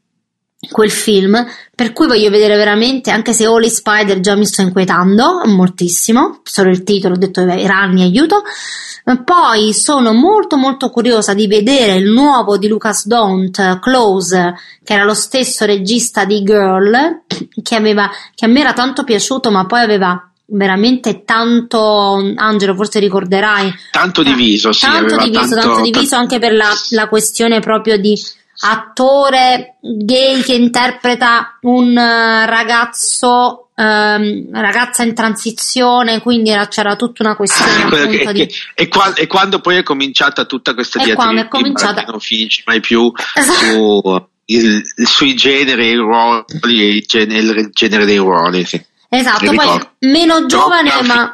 quel 0.72 0.90
film, 0.90 1.46
per 1.76 1.94
cui 1.94 2.08
voglio 2.08 2.32
vedere 2.32 2.56
veramente, 2.56 3.12
anche 3.12 3.32
se 3.32 3.46
Holy 3.46 3.70
Spider 3.70 4.20
già 4.20 4.36
mi 4.36 4.46
sto 4.46 4.62
inquietando 4.62 5.44
moltissimo, 5.46 6.42
solo 6.44 6.70
il 6.70 6.84
titolo 6.84 7.14
ho 7.14 7.18
detto 7.18 7.42
"Eh, 7.42 7.68
Rani 7.68 8.02
aiuto, 8.02 8.42
poi 9.24 9.72
sono 9.74 10.14
molto 10.14 10.58
molto 10.58 10.90
curiosa 10.90 11.34
di 11.34 11.48
vedere 11.48 11.96
il 11.96 12.10
nuovo 12.10 12.58
di 12.58 12.68
Lucas 12.68 13.06
Don't, 13.06 13.80
Close, 13.80 14.56
che 14.84 14.94
era 14.94 15.04
lo 15.04 15.14
stesso 15.14 15.64
regista 15.66 16.26
di 16.26 16.44
Girl, 16.44 17.22
che, 17.62 17.76
aveva, 17.76 18.10
che 18.34 18.46
a 18.46 18.48
me 18.48 18.60
era 18.60 18.74
tanto 18.74 19.04
piaciuto, 19.04 19.52
ma 19.52 19.66
poi 19.66 19.82
aveva 19.82 20.27
veramente 20.50 21.24
tanto, 21.26 22.14
Angelo 22.36 22.74
forse 22.76 23.00
ricorderai, 23.00 23.74
Tanto 23.92 24.24
diviso, 24.24 24.72
sì, 24.72 24.86
tanto 24.86 25.18
diviso, 25.18 25.56
tanto- 25.56 25.68
tanto 25.74 25.82
diviso 25.82 26.16
anche 26.16 26.40
per 26.40 26.54
la, 26.54 26.70
la 26.92 27.08
questione 27.08 27.60
proprio 27.60 27.98
di 27.98 28.16
attore 28.60 29.76
gay 29.82 30.42
che 30.42 30.54
interpreta 30.54 31.58
un 31.62 31.96
eh, 31.98 32.46
ragazzo 32.48 33.70
ehm, 33.76 34.50
ragazza 34.52 35.04
in 35.04 35.14
transizione 35.14 36.22
quindi 36.22 36.50
era- 36.50 36.68
c'era 36.68 36.96
tutta 36.96 37.24
una 37.24 37.36
questione 37.36 37.90
che- 38.10 38.32
di 38.34 38.46
che- 38.48 38.54
e, 38.74 38.88
qua- 38.88 39.14
e 39.14 39.28
quando 39.28 39.60
poi 39.60 39.78
è 39.78 39.84
cominciata 39.84 40.46
tutta 40.46 40.74
questa 40.74 41.04
diatriba 41.04 41.42
è 41.42 41.48
cominciata- 41.48 42.04
non 42.08 42.20
finisce 42.20 42.64
mai 42.66 42.80
più 42.80 43.12
su, 43.36 44.02
il- 44.46 44.82
sui 45.06 45.36
generi 45.36 45.90
i 45.90 45.96
ruoli 45.96 46.44
e 46.82 46.88
il 46.96 47.04
genere, 47.06 47.60
il 47.62 47.70
genere 47.72 48.06
dei 48.06 48.18
ruoli 48.18 48.66
sì. 48.66 48.84
Esatto 49.10 49.52
poi 49.54 49.80
meno 50.00 50.46
giovane 50.46 50.92
ma, 51.04 51.32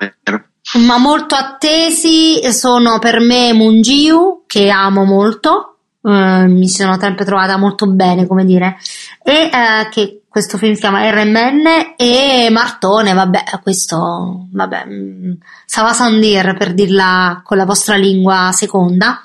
ma 0.85 0.97
molto 0.97 1.35
attesi 1.35 2.41
sono 2.51 2.99
per 2.99 3.19
me 3.19 3.53
Mungiu 3.53 4.43
che 4.47 4.69
amo 4.69 5.03
molto 5.03 5.77
eh, 6.03 6.45
mi 6.47 6.67
sono 6.67 6.97
sempre 6.99 7.25
trovata 7.25 7.57
molto 7.57 7.87
bene 7.87 8.27
come 8.27 8.45
dire 8.45 8.77
e 9.23 9.49
eh, 9.51 9.89
che 9.89 10.23
questo 10.29 10.57
film 10.57 10.73
si 10.73 10.81
chiama 10.81 11.09
RMN 11.09 11.93
e 11.95 12.47
Martone 12.51 13.13
vabbè 13.13 13.43
questo 13.61 14.47
vabbè 14.51 14.85
mm, 14.85 15.31
Sava 15.65 15.93
Sandir 15.93 16.55
per 16.57 16.73
dirla 16.73 17.41
con 17.43 17.57
la 17.57 17.65
vostra 17.65 17.95
lingua 17.95 18.49
seconda 18.51 19.21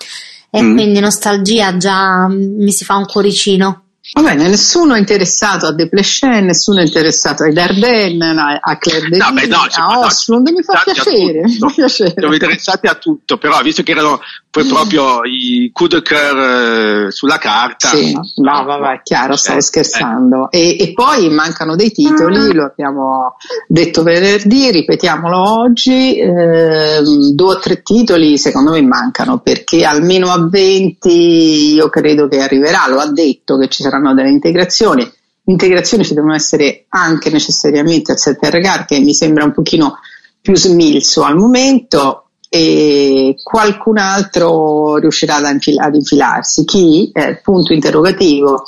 e 0.50 0.62
Mm. 0.62 0.75
quindi 0.75 1.00
nostalgia 1.00 1.76
già 1.76 2.26
mi 2.28 2.71
si 2.73 2.85
fa 2.85 2.97
un 2.97 3.05
cuoricino 3.05 3.83
Va 4.12 4.23
bene, 4.23 4.49
nessuno 4.49 4.95
è 4.95 4.99
interessato 4.99 5.67
a 5.67 5.73
Desplechin, 5.73 6.47
nessuno 6.47 6.81
è 6.81 6.85
interessato 6.85 7.43
ai 7.43 7.53
Dardenne, 7.53 8.59
a, 8.61 8.79
Claire 8.79 9.09
No, 9.17 9.33
beh, 9.33 9.47
no, 9.47 9.67
cioè, 9.69 9.83
a 9.83 9.93
no, 9.93 10.00
Oslund, 10.07 10.49
mi 10.49 10.62
fa 10.62 10.81
piacere, 10.83 11.43
mi 11.43 11.59
fa 11.59 11.67
piacere. 11.67 12.15
Siamo 12.17 12.33
interessati 12.33 12.87
a 12.87 12.95
tutto, 12.95 13.37
però 13.37 13.61
visto 13.61 13.83
che 13.83 13.93
erano 13.93 14.21
poi 14.50 14.65
proprio 14.65 15.21
i 15.25 15.71
coup 15.73 15.91
de 15.91 16.00
cœur 16.00 17.07
eh, 17.07 17.11
sulla 17.11 17.37
carta. 17.37 17.88
Sì, 17.88 18.12
no, 18.37 18.65
vabbè, 18.65 18.95
è 18.95 19.00
chiaro, 19.03 19.37
stavo 19.37 19.59
Eh, 19.59 19.62
scherzando. 19.62 20.50
E, 20.50 20.77
e 20.81 20.93
poi 20.95 21.29
mancano 21.29 21.77
dei 21.77 21.93
titoli, 21.93 22.55
lo 22.55 22.65
abbiamo 22.65 23.37
detto 23.67 24.03
venerdì, 24.03 24.71
ripetiamolo 24.71 25.61
oggi, 25.61 26.19
ehm, 26.19 27.33
due 27.35 27.55
o 27.55 27.59
tre 27.59 27.83
titoli 27.83 28.38
secondo 28.38 28.71
me 28.73 28.81
mancano 28.83 29.38
perché 29.38 29.85
almeno 29.85 30.31
a 30.31 30.49
20 30.49 31.75
io 31.75 31.88
credo 31.91 32.27
che 32.27 32.41
arriverà, 32.41 32.88
lo 32.88 33.00
ha 33.00 33.07
detto 33.11 33.59
che 33.59 33.69
ci 33.69 33.83
saranno 33.83 33.98
delle 34.14 34.31
integrazioni. 34.31 35.11
Integrazioni 35.45 36.05
ci 36.05 36.14
devono 36.14 36.35
essere 36.35 36.85
anche 36.88 37.31
necessariamente 37.31 38.12
al 38.12 38.19
set 38.19 38.43
regard 38.45 38.87
che 38.87 38.99
mi 39.00 39.14
sembra 39.14 39.45
un 39.45 39.52
pochino 39.52 39.99
più 40.40 40.55
smilzo 40.55 41.23
al 41.23 41.37
momento 41.37 42.31
e 42.50 43.35
qualcun 43.43 43.99
altro 43.99 44.97
riuscirà 44.97 45.37
ad, 45.37 45.52
infil- 45.52 45.78
ad 45.78 45.95
infilarsi. 45.95 46.64
Chi? 46.64 47.11
Eh, 47.12 47.40
punto 47.43 47.73
interrogativo. 47.73 48.62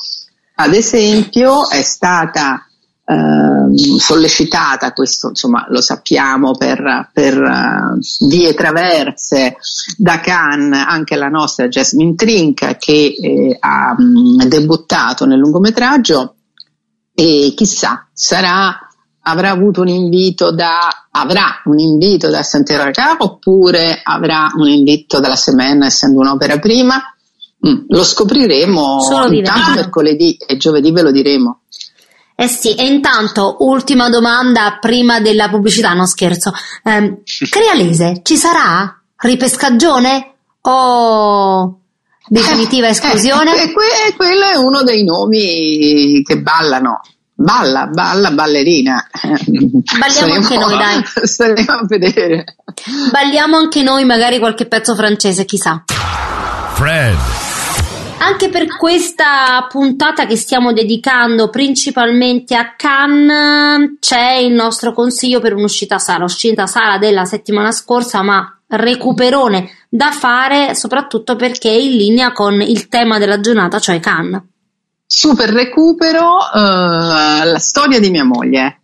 Ad 0.56 0.74
esempio 0.74 1.68
è 1.70 1.82
stata 1.82 2.66
ehm, 3.10 3.74
sollecitata, 3.96 4.92
questo 4.92 5.28
insomma 5.28 5.66
lo 5.68 5.80
sappiamo 5.80 6.52
per, 6.52 7.10
per 7.12 7.34
eh, 7.36 8.26
vie 8.26 8.54
traverse 8.54 9.56
da 9.96 10.20
Cannes 10.20 10.84
anche 10.86 11.16
la 11.16 11.28
nostra 11.28 11.68
Jasmine 11.68 12.14
Trinca 12.14 12.76
che 12.76 13.14
eh, 13.20 13.56
ha 13.58 13.94
mh, 13.96 14.46
debuttato 14.46 15.26
nel 15.26 15.38
lungometraggio. 15.38 16.34
E 17.12 17.52
chissà 17.54 18.08
sarà 18.12 18.78
avrà 19.22 19.50
avuto 19.50 19.82
un 19.82 19.88
invito 19.88 20.52
da 20.52 21.08
avrà 21.10 21.60
un 21.64 21.78
invito 21.78 22.30
da 22.30 22.42
Santerra 22.42 23.16
oppure 23.18 24.00
avrà 24.02 24.50
un 24.54 24.68
invito 24.68 25.20
dalla 25.20 25.36
Semena 25.36 25.86
essendo 25.86 26.20
un'opera 26.20 26.58
prima? 26.58 26.96
Mm, 27.66 27.84
lo 27.88 28.02
scopriremo 28.02 29.00
Solo 29.02 29.34
intanto 29.34 29.72
mercoledì 29.74 30.34
e 30.46 30.56
giovedì 30.56 30.92
ve 30.92 31.02
lo 31.02 31.10
diremo 31.10 31.60
Eh 32.40 32.48
sì, 32.48 32.74
e 32.74 32.86
intanto, 32.86 33.56
ultima 33.60 34.08
domanda 34.08 34.78
prima 34.80 35.20
della 35.20 35.50
pubblicità, 35.50 35.92
no 35.92 36.06
scherzo. 36.06 36.52
Ehm, 36.84 37.18
Crealese, 37.50 38.20
ci 38.22 38.36
sarà 38.36 38.98
ripescagione 39.16 40.32
o 40.62 41.80
definitiva 42.26 42.86
Eh, 42.86 42.90
esclusione? 42.92 43.54
eh, 43.56 43.62
eh, 43.64 43.72
que- 43.72 44.14
quello 44.16 44.44
è 44.46 44.56
uno 44.56 44.82
dei 44.82 45.04
nomi 45.04 46.22
che 46.24 46.38
ballano 46.40 47.00
balla, 47.34 47.86
balla, 47.86 48.30
ballerina 48.30 49.06
Balliamo 49.98 50.34
anche 50.34 50.56
noi, 50.56 50.76
dai. 50.78 51.02
staremo 51.26 51.72
a 51.72 51.80
vedere 51.86 52.44
Balliamo 53.10 53.56
anche 53.56 53.82
noi 53.82 54.04
magari 54.04 54.38
qualche 54.38 54.66
pezzo 54.66 54.94
francese, 54.94 55.44
chissà. 55.44 55.84
Fred. 56.74 57.16
Anche 58.22 58.50
per 58.50 58.66
questa 58.76 59.66
puntata 59.70 60.26
che 60.26 60.36
stiamo 60.36 60.74
dedicando 60.74 61.48
principalmente 61.48 62.54
a 62.54 62.74
Cannes 62.76 63.96
c'è 63.98 64.32
il 64.34 64.52
nostro 64.52 64.92
consiglio 64.92 65.40
per 65.40 65.54
un'uscita 65.54 65.96
sala, 65.98 66.24
uscita 66.24 66.66
sala 66.66 66.98
della 66.98 67.24
settimana 67.24 67.72
scorsa, 67.72 68.20
ma 68.20 68.60
recuperone 68.66 69.70
da 69.88 70.10
fare 70.10 70.74
soprattutto 70.74 71.34
perché 71.34 71.70
è 71.70 71.80
in 71.80 71.96
linea 71.96 72.32
con 72.32 72.60
il 72.60 72.88
tema 72.88 73.18
della 73.18 73.40
giornata, 73.40 73.78
cioè 73.78 74.00
Cannes. 74.00 74.42
super 75.06 75.48
recupero 75.48 76.40
eh, 76.54 77.44
la 77.44 77.58
storia 77.58 77.98
di 78.00 78.10
mia 78.10 78.24
moglie 78.24 78.80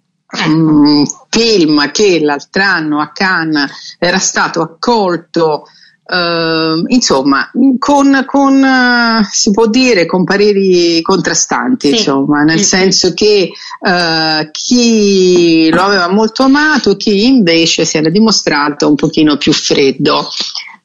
un 0.47 1.05
film 1.29 1.91
che 1.91 2.21
l'altro 2.21 2.63
anno 2.63 3.01
a 3.01 3.13
Cannes 3.13 3.97
era 3.99 4.19
stato 4.19 4.63
accolto 4.63 5.67
eh, 6.09 6.83
insomma 6.87 7.51
con, 7.79 8.23
con 8.27 8.65
eh, 8.65 9.29
si 9.31 9.51
può 9.51 9.67
dire 9.67 10.07
con 10.07 10.25
pareri 10.25 11.01
contrastanti 11.03 11.89
Sì. 11.89 11.95
insomma 11.95 12.43
nel 12.43 12.59
Mm. 12.59 12.63
senso 12.63 13.13
che 13.15 13.51
eh, 13.81 14.49
chi 14.53 15.69
lo 15.71 15.83
aveva 15.83 16.09
molto 16.09 16.43
amato 16.45 16.97
chi 16.97 17.27
invece 17.27 17.85
si 17.85 17.97
era 17.97 18.09
dimostrato 18.11 18.89
un 18.89 18.95
pochino 18.95 19.37
più 19.37 19.53
freddo 19.53 20.29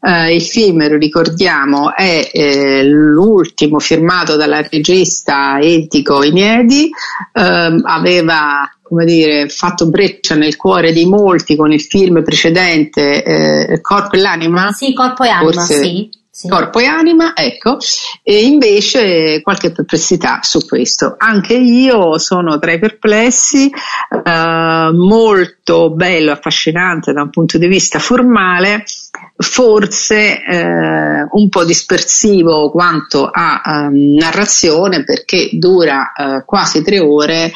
eh, 0.03 0.33
il 0.33 0.41
film, 0.41 0.89
lo 0.89 0.97
ricordiamo, 0.97 1.95
è 1.95 2.31
eh, 2.33 2.83
l'ultimo 2.83 3.77
firmato 3.77 4.35
dalla 4.35 4.67
regista 4.67 5.59
Etico 5.61 6.23
Iniedi, 6.23 6.89
ehm, 7.33 7.81
aveva 7.85 8.67
come 8.91 9.05
dire, 9.05 9.47
fatto 9.47 9.87
breccia 9.89 10.35
nel 10.35 10.57
cuore 10.57 10.91
di 10.91 11.05
molti 11.05 11.55
con 11.55 11.71
il 11.71 11.79
film 11.79 12.21
precedente 12.23 13.23
eh, 13.23 13.79
Corpo 13.79 14.17
e 14.17 14.19
l'anima. 14.19 14.69
Sì, 14.73 14.93
corpo 14.93 15.23
e 15.23 15.29
anima, 15.29 15.51
Forse- 15.53 15.81
sì. 15.81 16.09
sì. 16.29 16.49
Corpo 16.49 16.79
e 16.79 16.85
anima, 16.87 17.33
ecco, 17.33 17.77
e 18.21 18.43
invece 18.43 19.41
qualche 19.41 19.71
perplessità 19.71 20.39
su 20.41 20.65
questo. 20.65 21.15
Anche 21.17 21.53
io 21.53 22.17
sono 22.17 22.59
tra 22.59 22.73
i 22.73 22.79
perplessi, 22.79 23.71
eh, 23.71 24.89
molto 24.93 25.91
bello, 25.91 26.33
affascinante 26.33 27.13
da 27.13 27.21
un 27.21 27.29
punto 27.29 27.57
di 27.57 27.67
vista 27.67 27.97
formale, 27.97 28.83
forse 29.37 30.43
eh, 30.43 31.27
un 31.31 31.49
po' 31.49 31.63
dispersivo 31.63 32.69
quanto 32.71 33.29
a 33.31 33.61
ehm, 33.65 34.15
narrazione 34.15 35.05
perché 35.05 35.49
dura 35.53 36.11
eh, 36.11 36.43
quasi 36.45 36.83
tre 36.83 36.99
ore 36.99 37.53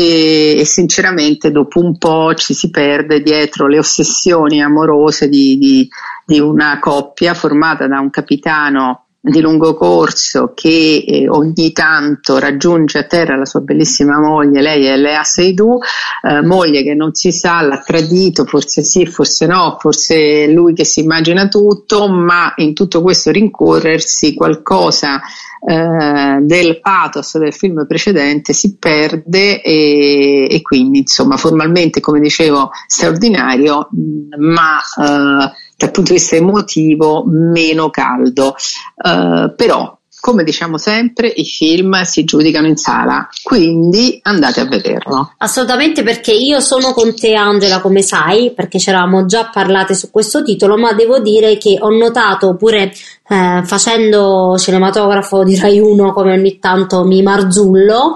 e, 0.00 0.60
e 0.60 0.64
sinceramente 0.64 1.50
dopo 1.50 1.80
un 1.80 1.98
po' 1.98 2.34
ci 2.34 2.54
si 2.54 2.70
perde 2.70 3.20
dietro 3.22 3.66
le 3.66 3.78
ossessioni 3.78 4.62
amorose 4.62 5.28
di, 5.28 5.58
di- 5.58 5.88
di 6.24 6.38
una 6.40 6.78
coppia 6.78 7.34
formata 7.34 7.86
da 7.86 8.00
un 8.00 8.10
capitano 8.10 9.04
di 9.22 9.40
lungo 9.40 9.74
corso 9.74 10.52
che 10.54 11.04
eh, 11.06 11.28
ogni 11.28 11.72
tanto 11.72 12.38
raggiunge 12.38 13.00
a 13.00 13.04
terra 13.04 13.36
la 13.36 13.44
sua 13.44 13.60
bellissima 13.60 14.18
moglie, 14.18 14.62
lei 14.62 14.86
è 14.86 14.96
Lea 14.96 15.22
Seydoux, 15.22 15.84
eh, 16.22 16.40
moglie 16.40 16.82
che 16.82 16.94
non 16.94 17.12
si 17.12 17.30
sa, 17.30 17.60
l'ha 17.60 17.82
tradito, 17.84 18.46
forse 18.46 18.82
sì, 18.82 19.04
forse 19.04 19.46
no, 19.46 19.76
forse 19.78 20.46
lui 20.46 20.72
che 20.72 20.86
si 20.86 21.00
immagina 21.00 21.48
tutto, 21.48 22.08
ma 22.08 22.54
in 22.56 22.72
tutto 22.72 23.02
questo 23.02 23.30
rincorrersi 23.30 24.32
qualcosa 24.32 25.20
eh, 25.66 26.38
del 26.40 26.80
pathos 26.80 27.38
del 27.38 27.52
film 27.52 27.86
precedente 27.86 28.52
si 28.52 28.76
perde 28.76 29.60
e, 29.62 30.46
e 30.50 30.62
quindi 30.62 31.00
insomma 31.00 31.36
formalmente 31.36 32.00
come 32.00 32.20
dicevo 32.20 32.70
straordinario 32.86 33.88
mh, 33.90 34.42
ma 34.42 34.78
eh, 34.80 35.52
dal 35.76 35.90
punto 35.90 36.12
di 36.12 36.18
vista 36.18 36.36
emotivo 36.36 37.24
meno 37.26 37.90
caldo. 37.90 38.54
Eh, 38.96 39.52
però 39.56 39.99
come 40.20 40.44
diciamo 40.44 40.78
sempre 40.78 41.26
i 41.26 41.44
film 41.44 42.02
si 42.02 42.24
giudicano 42.24 42.66
in 42.66 42.76
sala 42.76 43.28
quindi 43.42 44.20
andate 44.22 44.60
a 44.60 44.66
vederlo. 44.66 45.32
Assolutamente 45.38 46.02
perché 46.02 46.32
io 46.32 46.60
sono 46.60 46.92
con 46.92 47.14
te 47.14 47.34
Angela 47.34 47.80
come 47.80 48.02
sai 48.02 48.52
perché 48.52 48.78
ci 48.78 48.90
eravamo 48.90 49.24
già 49.24 49.50
parlate 49.52 49.94
su 49.94 50.10
questo 50.10 50.42
titolo 50.42 50.76
ma 50.76 50.92
devo 50.92 51.18
dire 51.18 51.56
che 51.56 51.78
ho 51.80 51.90
notato 51.90 52.54
pure 52.56 52.92
eh, 53.28 53.62
facendo 53.64 54.56
cinematografo 54.58 55.42
di 55.44 55.56
Rai 55.56 55.78
1 55.78 56.12
come 56.12 56.32
ogni 56.32 56.58
tanto 56.58 57.04
mi 57.04 57.22
marzullo 57.22 58.14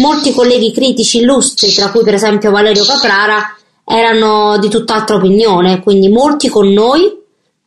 molti 0.00 0.32
colleghi 0.32 0.72
critici 0.72 1.18
illustri 1.18 1.72
tra 1.72 1.90
cui 1.90 2.04
per 2.04 2.14
esempio 2.14 2.50
Valerio 2.50 2.84
Caprara 2.84 3.56
erano 3.84 4.58
di 4.58 4.68
tutt'altra 4.68 5.16
opinione 5.16 5.82
quindi 5.82 6.08
molti 6.08 6.48
con 6.48 6.68
noi 6.68 7.22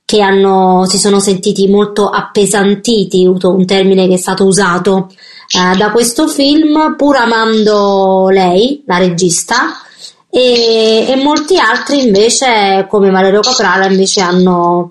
che 0.07 0.21
hanno, 0.21 0.85
si 0.87 0.97
sono 0.97 1.19
sentiti 1.19 1.67
molto 1.67 2.07
appesantiti, 2.07 3.25
un 3.25 3.65
termine 3.65 4.07
che 4.07 4.13
è 4.13 4.17
stato 4.17 4.45
usato 4.45 5.09
eh, 5.09 5.75
da 5.75 5.91
questo 5.91 6.29
film, 6.29 6.95
pur 6.95 7.17
amando 7.17 8.29
lei, 8.29 8.83
la 8.85 8.99
regista, 8.99 9.81
e, 10.29 11.07
e 11.09 11.15
molti 11.17 11.57
altri 11.57 12.05
invece, 12.05 12.87
come 12.89 13.09
Valerio 13.09 13.41
Caprara, 13.41 13.87
invece 13.87 14.21
hanno, 14.21 14.89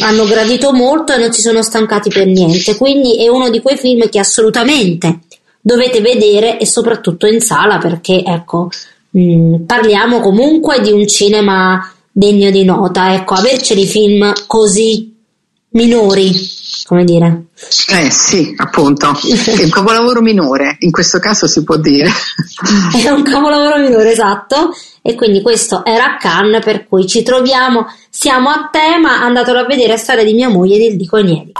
hanno 0.00 0.24
gradito 0.24 0.72
molto 0.72 1.12
e 1.12 1.18
non 1.18 1.32
si 1.32 1.40
sono 1.40 1.60
stancati 1.60 2.08
per 2.10 2.28
niente. 2.28 2.76
Quindi 2.76 3.16
è 3.16 3.26
uno 3.26 3.50
di 3.50 3.60
quei 3.60 3.76
film 3.76 4.08
che 4.08 4.20
assolutamente 4.20 5.18
dovete 5.60 6.00
vedere 6.00 6.60
e 6.60 6.66
soprattutto 6.66 7.26
in 7.26 7.40
sala 7.40 7.78
perché, 7.78 8.22
ecco, 8.24 8.68
mh, 9.10 9.64
parliamo 9.66 10.20
comunque 10.20 10.80
di 10.80 10.92
un 10.92 11.08
cinema 11.08 11.88
degno 12.16 12.50
di 12.50 12.64
nota, 12.64 13.12
ecco, 13.12 13.34
averceli 13.34 13.86
film 13.86 14.32
così 14.46 15.12
minori, 15.70 16.32
come 16.84 17.02
dire. 17.02 17.46
eh 17.90 18.10
sì 18.10 18.54
appunto 18.56 19.08
è 19.08 19.62
un 19.64 19.70
capolavoro 19.70 20.20
minore 20.20 20.76
in 20.80 20.92
questo 20.92 21.18
caso 21.18 21.48
si 21.48 21.64
può 21.64 21.76
dire 21.76 22.08
È 23.02 23.08
un 23.10 23.22
capolavoro 23.22 23.78
minore, 23.78 24.12
esatto. 24.12 24.70
E 25.02 25.14
quindi 25.14 25.42
questo 25.42 25.84
era 25.84 26.16
Cannes, 26.18 26.64
per 26.64 26.86
cui 26.86 27.06
ci 27.06 27.22
troviamo, 27.22 27.86
siamo 28.08 28.48
a 28.48 28.68
tema, 28.72 29.20
andatelo 29.20 29.58
a 29.58 29.66
vedere 29.66 29.98
Storia 29.98 30.24
di 30.24 30.32
mia 30.32 30.48
moglie 30.48 30.78
del 30.78 30.96
Dico 30.96 31.18
Niedi. 31.18 31.52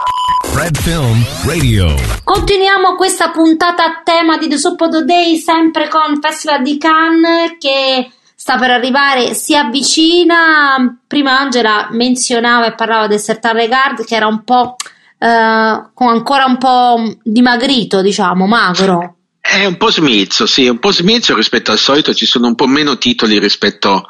Fred 0.45 0.77
Film 0.79 1.25
Radio. 1.45 1.95
Continuiamo 2.23 2.95
questa 2.95 3.31
puntata 3.31 3.85
a 3.85 4.01
tema 4.03 4.39
di 4.39 4.49
The 4.49 4.57
Soup 4.57 4.89
the 4.89 5.05
Day 5.05 5.37
sempre 5.37 5.89
con 5.89 6.21
Festival 6.23 6.63
di 6.63 6.79
Cannes 6.79 7.57
che 7.59 8.09
sta 8.45 8.59
per 8.59 8.71
arrivare, 8.71 9.33
si 9.33 9.57
avvicina. 9.57 10.99
Prima 11.07 11.39
Angela 11.39 11.89
menzionava 11.93 12.67
e 12.67 12.75
parlava 12.75 13.07
del 13.07 13.19
Certain 13.19 13.55
Regard 13.57 14.05
che 14.05 14.15
era 14.15 14.27
un 14.27 14.45
po' 14.45 14.77
eh, 15.19 15.27
ancora 15.27 16.45
un 16.45 16.59
po' 16.59 17.17
dimagrito, 17.23 18.03
diciamo, 18.03 18.47
magro. 18.47 19.17
È 19.41 19.65
un 19.65 19.79
po' 19.79 19.91
smizzo, 19.91 20.45
sì, 20.45 20.69
un 20.69 20.79
po' 20.79 20.93
smizzo 20.93 21.35
rispetto 21.35 21.73
al 21.73 21.79
solito, 21.79 22.13
ci 22.13 22.27
sono 22.27 22.49
un 22.49 22.55
po' 22.55 22.67
meno 22.67 22.99
titoli 22.99 23.39
rispetto, 23.39 24.09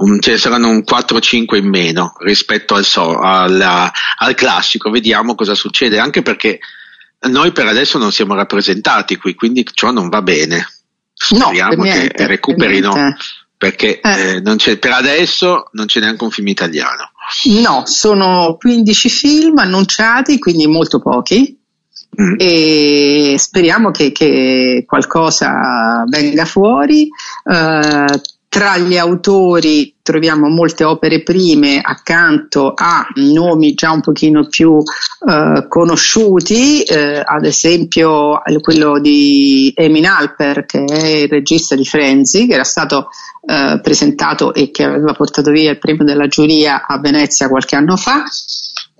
um, 0.00 0.18
ce 0.18 0.32
ne 0.32 0.38
saranno 0.38 0.70
un 0.70 0.82
4-5 0.84 1.56
in 1.56 1.68
meno 1.68 2.14
rispetto 2.18 2.74
al, 2.74 2.84
so, 2.84 3.20
alla, 3.20 3.92
al 4.18 4.34
classico, 4.34 4.90
vediamo 4.90 5.36
cosa 5.36 5.54
succede, 5.54 6.00
anche 6.00 6.22
perché 6.22 6.58
noi 7.28 7.52
per 7.52 7.68
adesso 7.68 7.96
non 7.98 8.10
siamo 8.10 8.34
rappresentati 8.34 9.16
qui, 9.16 9.36
quindi 9.36 9.64
ciò 9.72 9.92
non 9.92 10.08
va 10.08 10.20
bene. 10.20 10.66
Speriamo 11.12 11.74
no, 11.74 11.82
niente, 11.82 12.14
che 12.14 12.26
recuperino, 12.26 12.92
per 12.92 13.16
perché 13.58 14.00
eh. 14.00 14.40
Eh, 14.42 14.78
per 14.78 14.92
adesso 14.92 15.68
non 15.72 15.86
c'è 15.86 16.00
neanche 16.00 16.24
un 16.24 16.30
film 16.30 16.46
italiano. 16.46 17.10
No, 17.60 17.82
sono 17.84 18.56
15 18.58 19.08
film 19.10 19.58
annunciati, 19.58 20.38
quindi 20.38 20.66
molto 20.66 21.00
pochi 21.00 21.58
Mm. 22.20 22.34
e 22.38 23.34
speriamo 23.38 23.90
che, 23.90 24.10
che, 24.12 24.84
qualcosa 24.86 26.04
venga 26.08 26.44
fuori. 26.46 27.08
Uh, 27.44 28.20
tra 28.48 28.78
gli 28.78 28.96
autori 28.96 29.94
troviamo 30.02 30.48
molte 30.48 30.84
opere 30.84 31.22
prime 31.22 31.80
accanto 31.82 32.72
a 32.74 33.06
nomi 33.16 33.74
già 33.74 33.90
un 33.90 34.00
pochino 34.00 34.46
più 34.48 34.70
uh, 34.70 35.68
conosciuti, 35.68 36.82
uh, 36.88 37.20
ad 37.22 37.44
esempio 37.44 38.40
quello 38.60 38.98
di 39.00 39.70
Emin 39.76 40.06
Alper 40.06 40.64
che 40.64 40.84
è 40.84 41.06
il 41.06 41.28
regista 41.28 41.76
di 41.76 41.84
Frenzy 41.84 42.46
che 42.46 42.54
era 42.54 42.64
stato 42.64 43.08
presentato 43.80 44.52
e 44.52 44.70
che 44.70 44.84
aveva 44.84 45.14
portato 45.14 45.50
via 45.50 45.70
il 45.70 45.78
premio 45.78 46.04
della 46.04 46.26
giuria 46.26 46.84
a 46.86 47.00
Venezia 47.00 47.48
qualche 47.48 47.76
anno 47.76 47.96
fa 47.96 48.24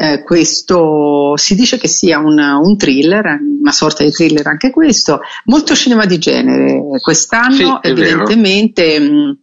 eh, 0.01 0.23
questo 0.23 1.37
si 1.37 1.57
dice 1.57 1.77
che 1.77 1.89
sia 1.89 2.21
un, 2.21 2.39
un, 2.39 2.77
thriller, 2.77 3.41
una 3.61 3.73
sorta 3.73 4.05
di 4.05 4.13
thriller 4.13 4.47
anche 4.47 4.71
questo, 4.71 5.23
molto 5.47 5.75
cinema 5.75 6.07
di 6.07 6.19
genere. 6.19 6.81
Quest'anno 7.01 7.81
sì, 7.83 7.89
evidentemente 7.89 9.01
mh, 9.01 9.39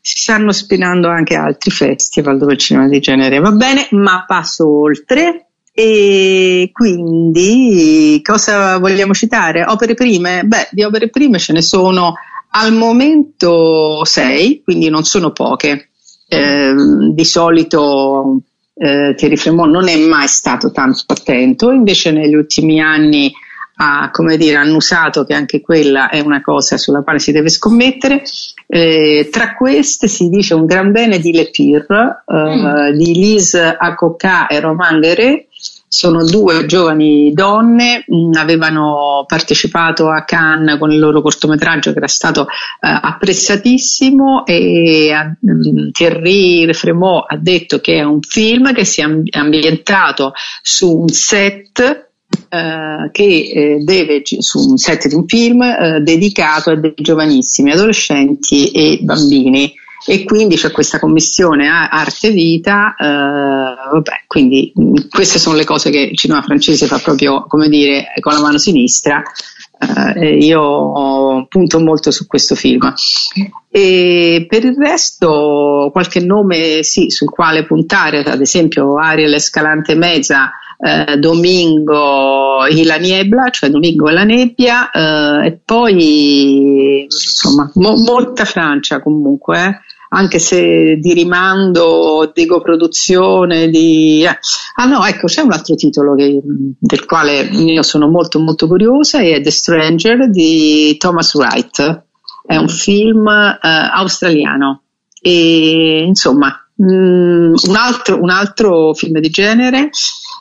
si 0.00 0.16
stanno 0.16 0.52
spinando 0.52 1.08
anche 1.08 1.34
altri 1.34 1.70
festival 1.70 2.38
dove 2.38 2.54
il 2.54 2.58
cinema 2.58 2.88
di 2.88 2.98
genere 2.98 3.40
va 3.40 3.52
bene, 3.52 3.86
ma 3.90 4.24
passo 4.26 4.66
oltre. 4.66 5.48
E 5.70 6.70
quindi 6.72 8.20
cosa 8.22 8.78
vogliamo 8.78 9.12
citare? 9.12 9.66
Opere 9.66 9.92
prime? 9.92 10.44
Beh, 10.44 10.68
di 10.70 10.82
opere 10.82 11.10
prime 11.10 11.38
ce 11.38 11.52
ne 11.52 11.60
sono 11.60 12.14
al 12.52 12.72
momento 12.72 14.02
sei, 14.06 14.62
quindi 14.64 14.88
non 14.88 15.04
sono 15.04 15.30
poche. 15.32 15.90
Eh, 16.26 16.72
di 17.12 17.24
solito 17.24 18.40
eh, 18.74 19.14
Thierry 19.16 19.36
Fremont 19.36 19.70
non 19.70 19.88
è 19.88 19.96
mai 19.96 20.26
stato 20.26 20.70
tanto 20.70 21.04
attento, 21.06 21.70
invece 21.70 22.10
negli 22.10 22.34
ultimi 22.34 22.80
anni 22.80 23.32
ha 23.76 24.10
come 24.12 24.36
dire, 24.36 24.56
annusato 24.56 25.24
che 25.24 25.34
anche 25.34 25.60
quella 25.60 26.08
è 26.08 26.20
una 26.20 26.40
cosa 26.42 26.76
sulla 26.76 27.02
quale 27.02 27.18
si 27.18 27.32
deve 27.32 27.48
scommettere. 27.48 28.22
Eh, 28.66 29.28
tra 29.30 29.54
queste 29.54 30.06
si 30.06 30.28
dice 30.28 30.54
un 30.54 30.64
gran 30.64 30.92
bene 30.92 31.18
di 31.18 31.32
Le 31.32 31.50
Pire, 31.50 31.86
eh, 32.26 32.34
mm. 32.34 32.90
di 32.96 33.14
Lise 33.14 33.76
Acoca 33.78 34.46
e 34.46 34.60
Romain 34.60 34.98
Guéret, 34.98 35.46
sono 35.94 36.24
due 36.24 36.66
giovani 36.66 37.32
donne, 37.32 38.04
mh, 38.06 38.16
mm, 38.16 38.32
avevano 38.34 39.24
partecipato 39.28 40.10
a 40.10 40.24
Cannes 40.24 40.76
con 40.78 40.90
il 40.90 40.98
loro 40.98 41.22
cortometraggio 41.22 41.92
che 41.92 41.98
era 41.98 42.08
stato 42.08 42.42
eh, 42.42 42.46
apprezzatissimo 42.80 44.44
e 44.44 45.36
mh, 45.38 45.52
mm, 45.52 45.90
Thierry 45.92 46.72
Fremont 46.74 47.26
ha 47.28 47.36
detto 47.36 47.78
che 47.78 47.98
è 47.98 48.02
un 48.02 48.20
film 48.22 48.72
che 48.72 48.84
si 48.84 49.02
è 49.02 49.38
ambientato 49.38 50.32
su 50.62 50.98
un 50.98 51.08
set 51.08 52.02
Uh, 52.50 53.12
che 53.12 53.22
eh, 53.22 53.78
deve 53.84 54.22
su 54.24 54.58
un 54.58 54.76
set 54.76 55.06
di 55.06 55.14
un 55.14 55.24
film 55.24 55.60
uh, 55.60 56.02
dedicato 56.02 56.70
a 56.70 56.76
dei 56.76 56.92
giovanissimi 56.96 57.70
adolescenti 57.70 58.72
e 58.72 58.98
bambini 59.02 59.72
e 60.06 60.24
quindi 60.24 60.56
c'è 60.56 60.70
questa 60.70 60.98
commissione 60.98 61.68
arte 61.68 62.30
vita, 62.30 62.94
eh, 62.98 63.04
vabbè, 63.04 64.24
quindi 64.26 64.72
queste 65.08 65.38
sono 65.38 65.56
le 65.56 65.64
cose 65.64 65.90
che 65.90 66.00
il 66.00 66.16
cinema 66.16 66.42
francese 66.42 66.86
fa 66.86 66.98
proprio, 66.98 67.44
come 67.46 67.68
dire, 67.68 68.06
con 68.20 68.32
la 68.32 68.40
mano 68.40 68.58
sinistra. 68.58 69.22
Eh, 70.16 70.38
io 70.38 71.46
punto 71.48 71.80
molto 71.80 72.10
su 72.10 72.26
questo 72.26 72.54
film. 72.54 72.92
E 73.70 74.46
per 74.48 74.64
il 74.64 74.76
resto, 74.76 75.90
qualche 75.92 76.20
nome 76.20 76.82
sì, 76.82 77.10
sul 77.10 77.28
quale 77.28 77.64
puntare, 77.64 78.22
ad 78.22 78.40
esempio 78.40 78.96
Ariel 78.96 79.34
Escalante 79.34 79.94
Mezza, 79.94 80.52
eh, 80.78 81.16
Domingo 81.18 82.64
e 82.64 82.84
la 82.84 82.96
Niebla, 82.96 83.50
cioè 83.50 83.70
Domingo 83.70 84.08
e 84.08 84.12
la 84.12 84.24
nebbia, 84.24 84.90
eh, 84.90 85.46
e 85.46 85.58
poi 85.64 87.02
insomma 87.02 87.70
mo- 87.74 87.96
molta 87.96 88.44
Francia 88.44 89.00
comunque. 89.00 89.80
Anche 90.14 90.38
se 90.38 90.96
di 91.00 91.12
rimando, 91.12 92.30
di 92.32 92.46
coproduzione, 92.46 93.68
di... 93.68 94.24
Eh. 94.24 94.38
Ah 94.76 94.84
no, 94.84 95.04
ecco, 95.04 95.26
c'è 95.26 95.40
un 95.40 95.52
altro 95.52 95.74
titolo 95.74 96.14
che, 96.14 96.40
del 96.78 97.04
quale 97.04 97.40
io 97.40 97.82
sono 97.82 98.08
molto 98.08 98.38
molto 98.38 98.68
curiosa 98.68 99.20
e 99.20 99.34
è 99.34 99.40
The 99.40 99.50
Stranger 99.50 100.30
di 100.30 100.96
Thomas 100.98 101.34
Wright. 101.34 102.04
È 102.46 102.56
un 102.56 102.68
film 102.68 103.26
eh, 103.26 103.58
australiano 103.60 104.82
e 105.20 106.04
insomma 106.06 106.64
mh, 106.74 106.84
mm, 106.84 107.54
un, 107.66 107.76
altro, 107.76 108.22
un, 108.22 108.30
altro, 108.30 108.94
film 108.94 109.18
di 109.18 109.30
genere. 109.30 109.90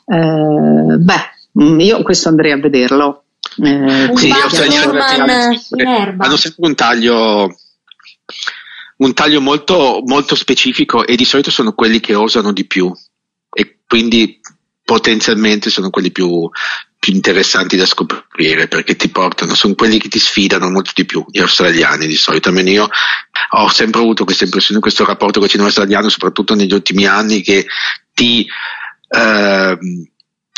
Eh, 0.06 0.98
beh, 0.98 1.64
mm, 1.64 1.80
io 1.80 2.04
questo 2.04 2.30
andrei 2.30 2.52
a 2.52 2.60
vederlo. 2.60 3.24
Eh, 3.64 4.12
sì, 4.14 4.30
australiano 4.30 4.92
hanno 6.18 6.38
sempre 6.38 6.68
un 6.68 6.76
taglio 6.76 7.56
un 8.98 9.14
taglio 9.14 9.42
molto, 9.42 10.02
molto 10.06 10.36
specifico 10.36 11.06
e 11.06 11.16
di 11.16 11.26
solito 11.26 11.52
sono 11.52 11.74
quelli 11.74 12.00
che 12.00 12.16
osano 12.16 12.52
di 12.52 12.66
più 12.66 12.92
e 13.52 13.80
quindi 13.88 14.40
potenzialmente 14.84 15.70
sono 15.70 15.90
quelli 15.90 16.12
più, 16.12 16.50
più 17.00 17.14
interessanti 17.14 17.76
da 17.76 17.86
scoprire 17.86 18.68
perché 18.68 18.96
ti 18.96 19.10
portano, 19.10 19.56
sono 19.56 19.76
quelli 19.76 19.98
che 19.98 20.10
ti 20.10 20.20
sfidano 20.20 20.70
molto 20.70 20.92
di 20.94 21.06
più, 21.06 21.26
gli 21.30 21.40
australiani 21.40 22.08
di 22.08 22.16
solito. 22.16 22.50
Almeno 22.50 22.70
io 22.70 22.90
ho 23.56 23.70
sempre 23.70 24.02
avuto 24.02 24.24
questa 24.24 24.46
impressione, 24.46 24.80
questo 24.80 25.06
rapporto 25.06 25.36
con 25.36 25.44
il 25.44 25.50
cinema 25.50 25.68
australiano, 25.68 26.10
soprattutto 26.10 26.56
negli 26.56 26.74
ultimi 26.74 27.06
anni, 27.06 27.42
che 27.42 27.66
ti 28.14 28.48
eh, 29.10 29.78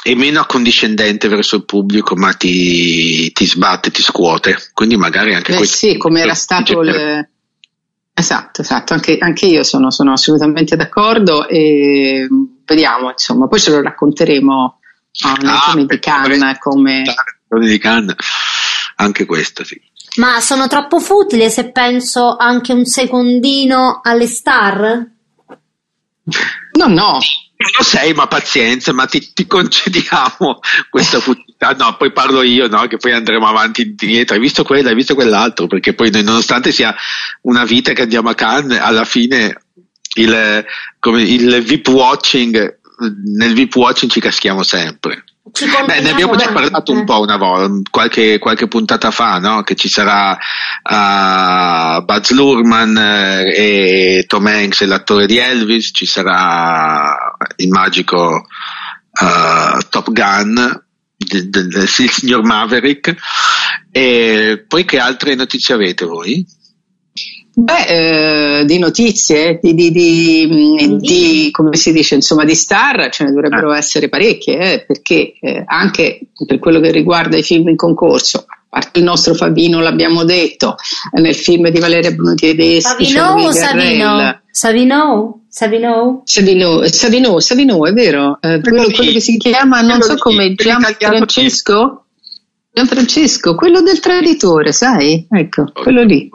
è 0.03 0.13
meno 0.13 0.39
accondiscendente 0.39 1.27
verso 1.27 1.55
il 1.55 1.65
pubblico, 1.65 2.15
ma 2.15 2.33
ti, 2.33 3.31
ti 3.31 3.45
sbatte, 3.45 3.89
ti 3.89 4.03
scuote. 4.03 4.55
Quindi 4.73 4.97
magari 4.97 5.33
anche 5.33 5.53
eh 5.53 5.55
questo. 5.55 5.77
Sì, 5.77 5.97
come 5.97 6.21
era 6.21 6.35
stato 6.35 6.79
il 6.79 7.27
Esatto, 8.17 8.61
esatto, 8.61 8.93
anche, 8.93 9.17
anche 9.19 9.45
io 9.45 9.63
sono, 9.63 9.91
sono, 9.91 10.13
assolutamente 10.13 10.77
d'accordo 10.77 11.49
e 11.49 12.25
vediamo, 12.63 13.09
insomma, 13.09 13.49
poi 13.49 13.59
ce 13.59 13.71
lo 13.71 13.81
racconteremo 13.81 14.79
nei 15.41 15.51
ah, 15.51 15.65
giorni 15.65 15.85
di 15.85 15.99
Cannes 15.99 16.57
come... 16.57 17.03
di 17.59 17.77
Cannes, 17.77 18.15
anche 18.95 19.25
questo 19.25 19.65
sì. 19.65 19.77
Ma 20.15 20.39
sono 20.39 20.67
troppo 20.67 21.01
futile 21.01 21.49
se 21.49 21.71
penso 21.71 22.37
anche 22.37 22.71
un 22.71 22.85
secondino 22.85 23.99
alle 24.01 24.27
star? 24.27 25.09
No, 26.71 26.87
no, 26.87 27.19
lo 27.77 27.83
sei, 27.83 28.13
ma 28.13 28.27
pazienza, 28.27 28.93
ma 28.93 29.07
ti, 29.07 29.33
ti 29.33 29.45
concediamo 29.45 30.59
questa 30.89 31.19
futilità. 31.19 31.44
No, 31.57 31.95
poi 31.97 32.11
parlo 32.11 32.41
io, 32.41 32.67
no, 32.67 32.85
che 32.87 32.97
poi 32.97 33.13
andremo 33.13 33.47
avanti 33.47 33.81
e 33.81 33.85
indietro. 33.85 34.35
Hai 34.35 34.41
visto 34.41 34.63
quello, 34.63 34.89
hai 34.89 34.95
visto 34.95 35.15
quell'altro, 35.15 35.67
perché 35.67 35.93
poi 35.93 36.11
noi, 36.11 36.23
nonostante 36.23 36.71
sia 36.71 36.93
una 37.41 37.63
vita 37.63 37.93
che 37.93 38.03
andiamo 38.03 38.29
a 38.29 38.35
Cannes, 38.35 38.79
alla 38.79 39.05
fine 39.05 39.55
il, 40.15 40.65
come, 40.99 41.21
il 41.23 41.63
VIP 41.63 41.87
watching, 41.87 42.79
nel 43.37 43.53
VIP 43.53 43.75
watching 43.75 44.11
ci 44.11 44.19
caschiamo 44.19 44.63
sempre. 44.63 45.23
Beh, 45.85 46.01
ne 46.01 46.09
abbiamo 46.09 46.35
già 46.35 46.51
parlato 46.51 46.91
un 46.91 47.05
po' 47.05 47.21
una 47.21 47.37
volta, 47.37 47.89
qualche, 47.89 48.39
qualche 48.39 48.67
puntata 48.67 49.11
fa, 49.11 49.37
no? 49.37 49.61
che 49.61 49.75
ci 49.75 49.87
sarà 49.87 50.31
uh, 50.31 52.03
Buzz 52.03 52.31
Lurman 52.31 52.95
uh, 52.95 53.47
e 53.47 54.25
Tom 54.27 54.47
Hanks, 54.47 54.83
l'attore 54.85 55.27
di 55.27 55.37
Elvis, 55.37 55.91
ci 55.93 56.05
sarà 56.05 57.15
il 57.57 57.69
magico 57.69 58.47
uh, 59.21 59.79
Top 59.89 60.11
Gun 60.11 60.83
del, 61.25 61.49
del, 61.49 61.67
del 61.67 61.87
signor 61.87 62.43
Maverick. 62.43 63.15
E 63.91 64.63
poi 64.67 64.85
che 64.85 64.99
altre 64.99 65.35
notizie 65.35 65.73
avete 65.73 66.05
voi? 66.05 66.45
Beh, 67.57 68.59
eh, 68.59 68.65
di 68.65 68.77
notizie, 68.79 69.59
di, 69.61 69.73
di, 69.73 69.89
di, 69.89 70.97
di, 70.99 71.49
come 71.51 71.77
si 71.77 71.93
dice, 71.93 72.15
insomma, 72.15 72.43
di 72.43 72.53
star 72.53 73.09
ce 73.09 73.23
ne 73.23 73.31
dovrebbero 73.31 73.73
Eh. 73.73 73.77
essere 73.77 74.09
parecchie, 74.09 74.57
eh, 74.57 74.85
perché 74.85 75.35
eh, 75.39 75.63
anche 75.65 76.19
per 76.45 76.59
quello 76.59 76.81
che 76.81 76.91
riguarda 76.91 77.37
i 77.37 77.43
film 77.43 77.69
in 77.69 77.77
concorso, 77.77 78.45
parte 78.75 78.99
il 78.99 79.05
nostro 79.05 79.33
Favino, 79.33 79.79
l'abbiamo 79.79 80.25
detto, 80.25 80.75
eh, 81.13 81.21
nel 81.21 81.33
film 81.35 81.69
di 81.69 81.79
Valeria 81.79 82.11
Bruno 82.11 82.33
Tedeschi, 82.35 83.05
c'è 83.05 83.11
Savino 83.11 83.47
o. 83.47 83.51
Savino? 83.51 84.39
Savino? 84.51 85.41
Savino? 85.49 86.21
Savino, 86.25 86.87
Savino, 86.87 87.39
Savino, 87.39 87.85
è 87.85 87.93
vero, 87.93 88.37
eh, 88.41 88.59
quello, 88.59 88.89
quello 88.91 89.11
che 89.13 89.21
si 89.21 89.37
chiama, 89.37 89.79
non 89.79 90.01
so 90.01 90.15
come, 90.17 90.35
quello 90.37 90.51
italiano 90.51 90.95
Gianfrancesco? 90.97 92.03
Gianfrancesco, 92.73 93.55
quello 93.55 93.81
del 93.81 94.01
traditore, 94.01 94.73
sai? 94.73 95.25
Ecco, 95.31 95.71
quello 95.73 96.03
lì. 96.03 96.29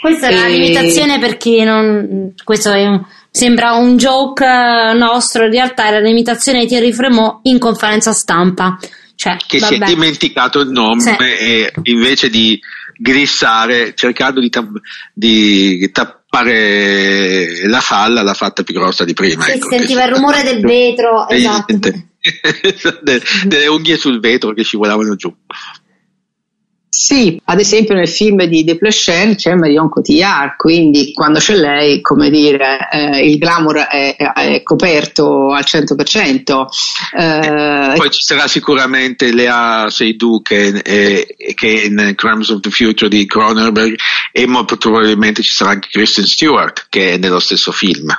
Questa 0.00 0.26
è 0.28 0.34
la 0.34 0.46
E- 0.46 0.50
limitazione 0.50 1.20
per 1.20 1.36
chi 1.36 1.62
non. 1.62 2.34
Questo 2.42 2.72
è 2.72 2.84
un- 2.88 3.04
sembra 3.30 3.74
un 3.74 3.96
joke 3.96 4.44
eh, 4.44 4.92
nostro, 4.94 5.44
in 5.44 5.52
realtà 5.52 5.86
è 5.86 5.92
la 5.92 6.00
limitazione 6.00 6.60
di 6.62 6.66
Thierry 6.66 6.92
Fremont 6.92 7.38
in 7.42 7.60
conferenza 7.60 8.10
stampa. 8.10 8.76
Cioè, 9.20 9.36
che 9.46 9.58
si 9.58 9.74
è 9.74 9.78
vabbè. 9.78 9.92
dimenticato 9.92 10.60
il 10.60 10.70
nome 10.70 11.02
Sì. 11.02 11.14
e 11.18 11.72
invece 11.82 12.30
di 12.30 12.58
glissare 12.96 13.92
cercando 13.94 14.40
di, 14.40 14.48
tapp- 14.48 14.76
di 15.12 15.90
tappare 15.92 17.66
la 17.68 17.80
falla 17.80 18.22
l'ha 18.22 18.32
fatta 18.32 18.62
più 18.62 18.72
grossa 18.72 19.04
di 19.04 19.12
prima 19.12 19.42
Sì, 19.44 19.50
ecco, 19.50 19.68
si 19.70 19.76
sentiva 19.76 20.04
il 20.04 20.14
rumore 20.14 20.42
del 20.42 20.60
vetro, 20.62 21.28
esatto. 21.28 21.64
niente. 21.68 22.06
De- 23.02 23.22
delle 23.44 23.66
unghie 23.66 23.98
sul 23.98 24.20
vetro 24.20 24.54
che 24.54 24.62
scivolavano 24.62 25.14
giù 25.16 25.30
Sì, 27.00 27.40
ad 27.44 27.58
esempio 27.58 27.94
nel 27.94 28.10
film 28.10 28.44
di 28.44 28.62
De 28.62 28.76
Plechel 28.76 29.34
c'è 29.34 29.54
Marion 29.54 29.88
Cotillard, 29.88 30.56
quindi 30.56 31.14
quando 31.14 31.38
c'è 31.38 31.54
lei, 31.54 32.02
come 32.02 32.28
dire, 32.28 32.90
eh, 32.92 33.26
il 33.26 33.38
glamour 33.38 33.78
è, 33.78 34.16
è 34.16 34.62
coperto 34.62 35.50
al 35.50 35.64
100%. 35.64 36.66
Eh, 37.16 37.94
poi 37.96 38.10
ci 38.10 38.20
sarà 38.20 38.46
sicuramente 38.46 39.32
Lea 39.32 39.88
Seydoux 39.88 40.42
che, 40.42 40.66
eh, 40.84 41.36
che 41.54 41.82
è 41.82 41.86
in 41.86 42.12
Crimes 42.16 42.50
of 42.50 42.60
the 42.60 42.70
Future 42.70 43.08
di 43.08 43.24
Cronenberg 43.24 43.94
e 44.30 44.46
molto 44.46 44.76
probabilmente 44.76 45.40
ci 45.40 45.52
sarà 45.52 45.70
anche 45.70 45.88
Kristen 45.90 46.26
Stewart 46.26 46.86
che 46.90 47.14
è 47.14 47.16
nello 47.16 47.40
stesso 47.40 47.72
film 47.72 48.14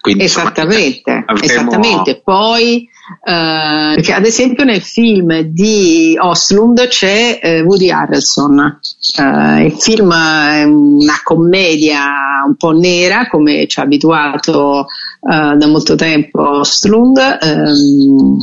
quindi 0.00 0.24
insomma, 0.24 0.52
Esattamente, 0.52 1.22
avremo- 1.26 1.44
esattamente. 1.44 2.20
Poi, 2.22 2.88
eh, 3.24 3.94
perché 3.94 4.12
ad 4.12 4.24
esempio 4.24 4.64
nel 4.64 4.82
film 4.82 5.40
di 5.40 6.16
Oslund 6.18 6.88
c'è 6.88 7.38
eh, 7.42 7.60
Woody 7.62 7.90
Harrelson. 7.90 8.78
Eh, 9.18 9.64
il 9.64 9.72
film 9.72 10.12
è 10.12 10.64
una 10.64 11.20
commedia 11.22 12.44
un 12.46 12.56
po' 12.56 12.72
nera, 12.72 13.28
come 13.28 13.66
ci 13.66 13.80
ha 13.80 13.84
abituato 13.84 14.86
eh, 14.86 15.56
da 15.56 15.66
molto 15.66 15.94
tempo 15.94 16.58
Oslund. 16.58 17.18
ehm, 17.40 18.38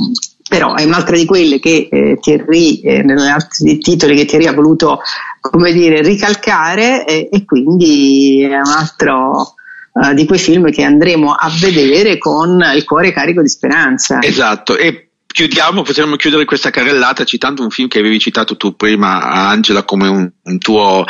però 0.47 0.75
è 0.75 0.83
un'altra 0.83 1.15
di 1.15 1.25
quelle 1.25 1.59
che 1.59 1.87
eh, 1.91 2.17
Thierry, 2.21 2.79
eh, 2.81 3.01
negli 3.01 3.27
altri 3.27 3.79
titoli 3.79 4.15
che 4.15 4.25
Thierry 4.25 4.45
ha 4.45 4.53
voluto, 4.53 4.99
come 5.41 5.73
dire, 5.73 6.01
ricalcare 6.01 7.03
e, 7.05 7.29
e 7.31 7.45
quindi 7.45 8.43
è 8.43 8.55
un 8.55 8.71
altro 8.77 9.54
eh, 10.01 10.13
di 10.13 10.25
quei 10.25 10.39
film 10.39 10.69
che 10.71 10.83
andremo 10.83 11.31
a 11.31 11.49
vedere 11.59 12.17
con 12.17 12.61
il 12.75 12.83
cuore 12.83 13.13
carico 13.13 13.41
di 13.41 13.49
speranza. 13.49 14.21
Esatto, 14.21 14.77
e 14.77 15.09
chiudiamo, 15.25 15.81
potremmo 15.81 16.15
chiudere 16.15 16.45
questa 16.45 16.69
carrellata 16.69 17.23
citando 17.23 17.61
un 17.61 17.69
film 17.69 17.87
che 17.87 17.99
avevi 17.99 18.19
citato 18.19 18.55
tu 18.57 18.75
prima, 18.75 19.21
Angela, 19.21 19.83
come 19.83 20.07
un, 20.07 20.29
un 20.43 20.57
tuo 20.59 21.05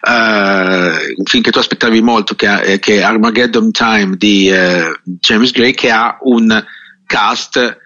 eh, 0.00 1.14
un 1.16 1.24
film 1.24 1.42
che 1.42 1.50
tu 1.50 1.58
aspettavi 1.58 2.00
molto, 2.00 2.34
che, 2.34 2.60
è- 2.62 2.78
che 2.78 2.96
è 2.96 3.02
Armageddon 3.02 3.70
Time 3.70 4.16
di 4.16 4.48
eh, 4.48 5.00
James 5.02 5.50
Gray, 5.52 5.72
che 5.74 5.90
ha 5.90 6.18
un 6.22 6.64
cast 7.06 7.78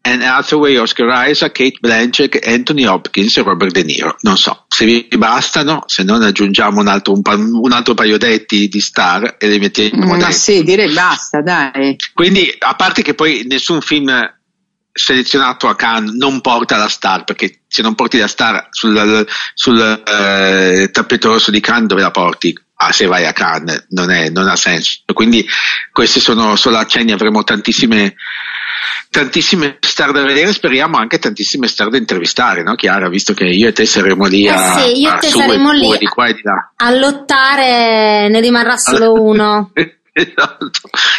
Anne 0.00 0.26
Hathaway, 0.26 0.76
Oscar 0.76 1.28
Isaac, 1.28 1.52
Kate 1.52 1.78
Blanchett, 1.80 2.46
Anthony 2.46 2.84
Hopkins 2.86 3.36
e 3.36 3.42
Robert 3.42 3.72
De 3.72 3.82
Niro. 3.82 4.16
Non 4.20 4.38
so, 4.38 4.64
se 4.68 4.84
vi 4.86 5.06
bastano, 5.16 5.82
se 5.86 6.02
non 6.02 6.22
aggiungiamo 6.22 6.80
un 6.80 6.88
altro, 6.88 7.12
un 7.12 7.22
pa- 7.22 7.34
un 7.34 7.72
altro 7.72 7.94
paio 7.94 8.16
detti 8.16 8.68
di 8.68 8.80
star 8.80 9.36
e 9.38 9.48
li 9.48 9.58
mettiamo 9.58 10.06
Ma 10.06 10.16
dentro. 10.16 10.32
sì, 10.32 10.62
direi 10.62 10.90
basta, 10.92 11.42
dai. 11.42 11.96
Quindi, 12.14 12.54
a 12.58 12.74
parte 12.74 13.02
che 13.02 13.14
poi 13.14 13.44
nessun 13.46 13.80
film 13.82 14.10
selezionato 14.92 15.68
a 15.68 15.76
Cannes 15.76 16.12
non 16.14 16.40
porta 16.40 16.76
la 16.76 16.88
star, 16.88 17.24
perché 17.24 17.60
se 17.68 17.82
non 17.82 17.94
porti 17.94 18.18
la 18.18 18.26
star 18.26 18.68
sul, 18.70 19.26
sul, 19.54 20.02
eh, 20.06 20.88
tappeto 20.90 21.28
rosso 21.28 21.50
di 21.50 21.60
Cannes, 21.60 21.86
dove 21.88 22.00
la 22.02 22.10
porti? 22.10 22.56
Ah, 22.80 22.92
se 22.92 23.06
vai 23.06 23.26
a 23.26 23.32
Cannes, 23.32 23.86
non, 23.90 24.10
è- 24.10 24.30
non 24.30 24.48
ha 24.48 24.56
senso. 24.56 25.00
Quindi, 25.12 25.46
questi 25.92 26.20
sono 26.20 26.54
solo 26.56 26.76
accenni, 26.78 27.12
avremo 27.12 27.42
tantissime, 27.44 28.14
tantissime 29.10 29.78
star 29.80 30.12
da 30.12 30.22
vedere, 30.22 30.52
speriamo 30.52 30.96
anche 30.96 31.18
tantissime 31.18 31.66
star 31.66 31.88
da 31.88 31.96
intervistare, 31.96 32.62
no 32.62 32.74
Chiara? 32.74 33.08
Visto 33.08 33.34
che 33.34 33.44
io 33.44 33.68
e 33.68 33.72
te 33.72 33.84
saremo 33.86 34.26
lì 34.26 34.46
Eh 34.46 34.50
a, 34.50 34.78
sì, 34.80 35.00
io 35.00 35.10
a 35.10 35.16
te 35.18 35.28
saremo 35.28 35.72
lì 35.72 35.96
di 35.98 36.06
qua 36.06 36.26
e 36.26 36.34
di 36.34 36.42
là. 36.42 36.72
A 36.76 36.90
lottare 36.94 38.28
ne 38.28 38.40
rimarrà 38.40 38.76
solo 38.76 39.12
uno. 39.20 39.70
Esatto. 40.18 40.70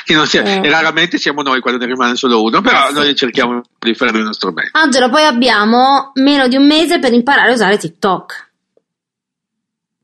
Che 0.04 0.14
non 0.14 0.28
sia- 0.28 0.44
Eh. 0.44 0.62
e 0.68 0.70
raramente 0.70 1.18
siamo 1.18 1.42
noi 1.42 1.62
quando 1.62 1.80
ne 1.80 1.86
rimane 1.92 2.16
solo 2.16 2.42
uno, 2.44 2.60
però 2.62 2.86
Eh 2.86 2.88
sì. 2.90 2.94
noi 2.96 3.16
cerchiamo 3.16 3.62
di 3.80 3.94
fare 3.94 4.18
il 4.18 4.24
nostro 4.26 4.52
bene. 4.52 4.70
Angelo, 4.74 5.10
poi 5.10 5.24
abbiamo 5.24 6.12
meno 6.16 6.48
di 6.50 6.58
un 6.58 6.66
mese 6.68 7.00
per 7.00 7.14
imparare 7.14 7.52
a 7.52 7.54
usare 7.54 7.78
TikTok. 7.78 8.48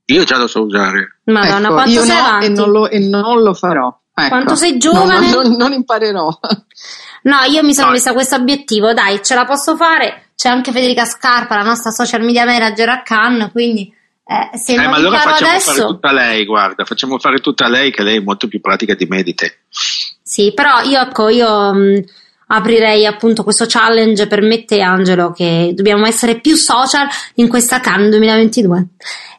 Io 0.06 0.24
già 0.24 0.38
lo 0.38 0.48
so 0.48 0.62
usare. 0.64 1.18
Madonna, 1.26 1.66
Ecco, 1.68 1.74
quanto 1.74 2.04
sei 2.04 2.08
no 2.16 2.24
avanti? 2.26 2.46
e 2.46 2.50
non 2.50 2.70
lo, 2.72 2.90
e 2.90 3.00
non 3.00 3.42
lo 3.42 3.54
farò. 3.54 4.00
Ecco. 4.14 4.30
Quanto 4.30 4.56
sei 4.56 4.78
giovane? 4.78 5.30
no, 5.32 5.42
non, 5.42 5.52
non 5.58 5.74
imparerò. 5.74 6.30
No, 7.26 7.38
io 7.50 7.64
mi 7.64 7.74
sono 7.74 7.88
No. 7.88 7.94
messa 7.94 8.14
questo 8.14 8.36
obiettivo, 8.36 8.94
dai, 8.94 9.22
ce 9.24 9.36
la 9.36 9.46
posso 9.46 9.76
fare. 9.76 10.30
C'è 10.36 10.50
anche 10.50 10.72
Federica 10.72 11.06
Scarpa, 11.06 11.56
la 11.56 11.64
nostra 11.64 11.92
social 11.92 12.22
media 12.24 12.46
manager 12.46 12.90
a 12.90 13.02
Cannes, 13.04 13.52
quindi 13.52 13.92
eh, 14.28 14.58
se 14.58 14.74
Eh, 14.74 14.78
non 14.78 14.90
ma 14.90 14.96
allora 14.98 15.20
facciamo 15.20 15.50
adesso... 15.52 15.72
fare 15.72 15.86
tutta 15.88 16.12
lei, 16.12 16.46
guarda, 16.46 16.84
facciamo 16.86 17.18
fare 17.20 17.40
tutta 17.40 17.68
lei 17.68 17.92
che 17.92 18.04
lei 18.04 18.18
è 18.18 18.22
molto 18.22 18.48
più 18.48 18.60
pratica 18.62 18.94
di 18.96 19.06
me 19.06 19.20
e 19.20 19.24
di 19.24 19.34
te. 19.34 19.58
Sì, 20.22 20.52
però 20.54 20.82
io 20.82 21.00
ecco, 21.00 21.30
io 21.30 21.74
mh, 21.74 22.04
aprirei 22.48 23.06
appunto 23.06 23.44
questo 23.44 23.66
challenge 23.68 24.28
per 24.28 24.42
me 24.42 24.66
te, 24.66 24.82
Angelo, 24.82 25.32
che 25.32 25.72
dobbiamo 25.74 26.06
essere 26.06 26.40
più 26.40 26.56
social 26.56 27.08
in 27.36 27.48
questa 27.48 27.80
Cannes 27.80 28.10
2022. 28.10 28.88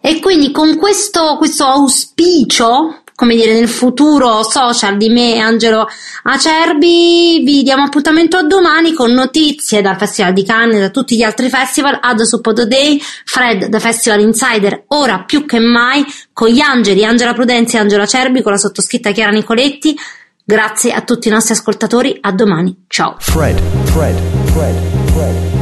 E 0.01 0.21
quindi 0.21 0.51
con 0.51 0.77
questo, 0.77 1.37
questo 1.37 1.65
auspicio, 1.67 3.03
come 3.17 3.35
dire, 3.35 3.55
nel 3.55 3.67
futuro 3.67 4.43
social 4.43 4.97
di 4.99 5.09
me, 5.09 5.39
Angelo 5.39 5.89
Acerbi, 6.25 7.43
vi 7.43 7.63
diamo 7.63 7.85
appuntamento 7.85 8.37
a 8.37 8.43
domani 8.43 8.93
con 8.93 9.11
notizie 9.13 9.81
dal 9.81 9.97
Festival 9.97 10.35
di 10.35 10.45
Cannes 10.45 10.77
e 10.77 10.81
da 10.81 10.91
tutti 10.91 11.17
gli 11.17 11.23
altri 11.23 11.49
festival, 11.49 11.99
ad 12.01 12.21
Suppoto 12.21 12.67
Day, 12.67 13.01
Fred, 13.25 13.71
The 13.71 13.81
Festival 13.81 14.21
Insider, 14.21 14.85
ora 14.89 15.25
più 15.25 15.47
che 15.47 15.59
mai, 15.59 16.05
con 16.33 16.49
gli 16.49 16.61
angeli, 16.61 17.05
Angela 17.05 17.33
Prudenzi 17.33 17.77
e 17.77 17.79
Angelo 17.79 18.03
Acerbi, 18.03 18.43
con 18.43 18.53
la 18.53 18.59
sottoscritta 18.59 19.11
Chiara 19.11 19.33
Nicoletti. 19.33 19.97
Grazie 20.45 20.93
a 20.93 21.01
tutti 21.01 21.29
i 21.29 21.31
nostri 21.31 21.55
ascoltatori, 21.55 22.19
a 22.21 22.31
domani, 22.33 22.85
ciao. 22.87 23.17
Fred, 23.19 23.59
Fred, 23.87 24.17
Fred. 24.53 25.56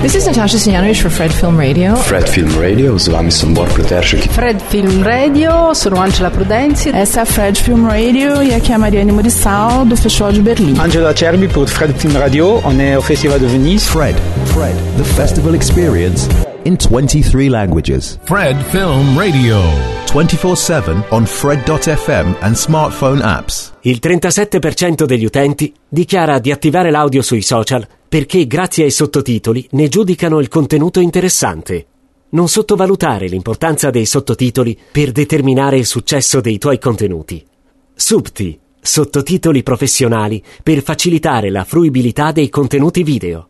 This 0.00 0.14
is 0.14 0.26
Natasha 0.26 0.58
Sijanovic 0.58 1.02
for 1.02 1.10
Fred 1.10 1.32
Film 1.32 1.58
Radio. 1.58 1.96
Fred 1.96 2.28
Film 2.28 2.48
Radio, 2.56 2.96
z 2.98 3.08
vami 3.08 3.32
sem 3.32 3.52
Bor 3.52 3.66
Peteršek. 3.66 4.30
Fred 4.30 4.60
Film 4.70 5.02
Radio, 5.02 5.74
sono 5.74 6.00
Angela 6.00 6.30
Prudenzi. 6.30 6.90
Essa 6.90 7.18
é 7.18 7.22
a 7.22 7.26
Fred 7.26 7.58
Film 7.58 7.84
Radio 7.84 8.40
e 8.40 8.54
aqui 8.54 8.70
é 8.70 8.76
a 8.76 8.78
Mariane 8.78 9.10
Murissal 9.10 9.84
do 9.84 9.96
Festival 9.96 10.32
de 10.32 10.40
Berlim. 10.40 10.78
Angela 10.78 11.12
Cerbi 11.12 11.48
pour 11.48 11.66
Fred 11.66 11.92
Film 11.98 12.16
Radio, 12.16 12.60
on 12.64 12.78
est 12.80 12.96
au 12.96 13.02
Festival 13.02 13.40
de 13.40 13.46
Venise. 13.48 13.88
Fred, 13.88 14.14
Fred, 14.54 14.76
the 14.96 15.04
festival 15.16 15.54
experience 15.56 16.28
in 16.64 16.76
23 16.76 17.50
languages. 17.50 18.20
Fred 18.24 18.56
Film 18.70 19.18
Radio. 19.18 19.60
24 20.06 20.56
7 20.56 21.02
on 21.10 21.26
Fred.fm 21.26 22.36
and 22.40 22.54
smartphone 22.54 23.20
apps. 23.20 23.72
Il 23.80 23.98
37% 24.00 25.04
degli 25.04 25.24
utenti 25.24 25.74
dichiara 25.88 26.38
di 26.38 26.52
attivare 26.52 26.90
l'audio 26.92 27.20
sui 27.20 27.42
social 27.42 27.86
perché 28.08 28.46
grazie 28.46 28.84
ai 28.84 28.90
sottotitoli 28.90 29.68
ne 29.72 29.88
giudicano 29.88 30.40
il 30.40 30.48
contenuto 30.48 31.00
interessante. 31.00 31.86
Non 32.30 32.48
sottovalutare 32.48 33.26
l'importanza 33.26 33.90
dei 33.90 34.06
sottotitoli 34.06 34.78
per 34.90 35.12
determinare 35.12 35.76
il 35.76 35.86
successo 35.86 36.40
dei 36.40 36.58
tuoi 36.58 36.78
contenuti. 36.78 37.44
Subti, 37.94 38.58
sottotitoli 38.80 39.62
professionali 39.62 40.42
per 40.62 40.82
facilitare 40.82 41.50
la 41.50 41.64
fruibilità 41.64 42.32
dei 42.32 42.48
contenuti 42.48 43.02
video. 43.02 43.48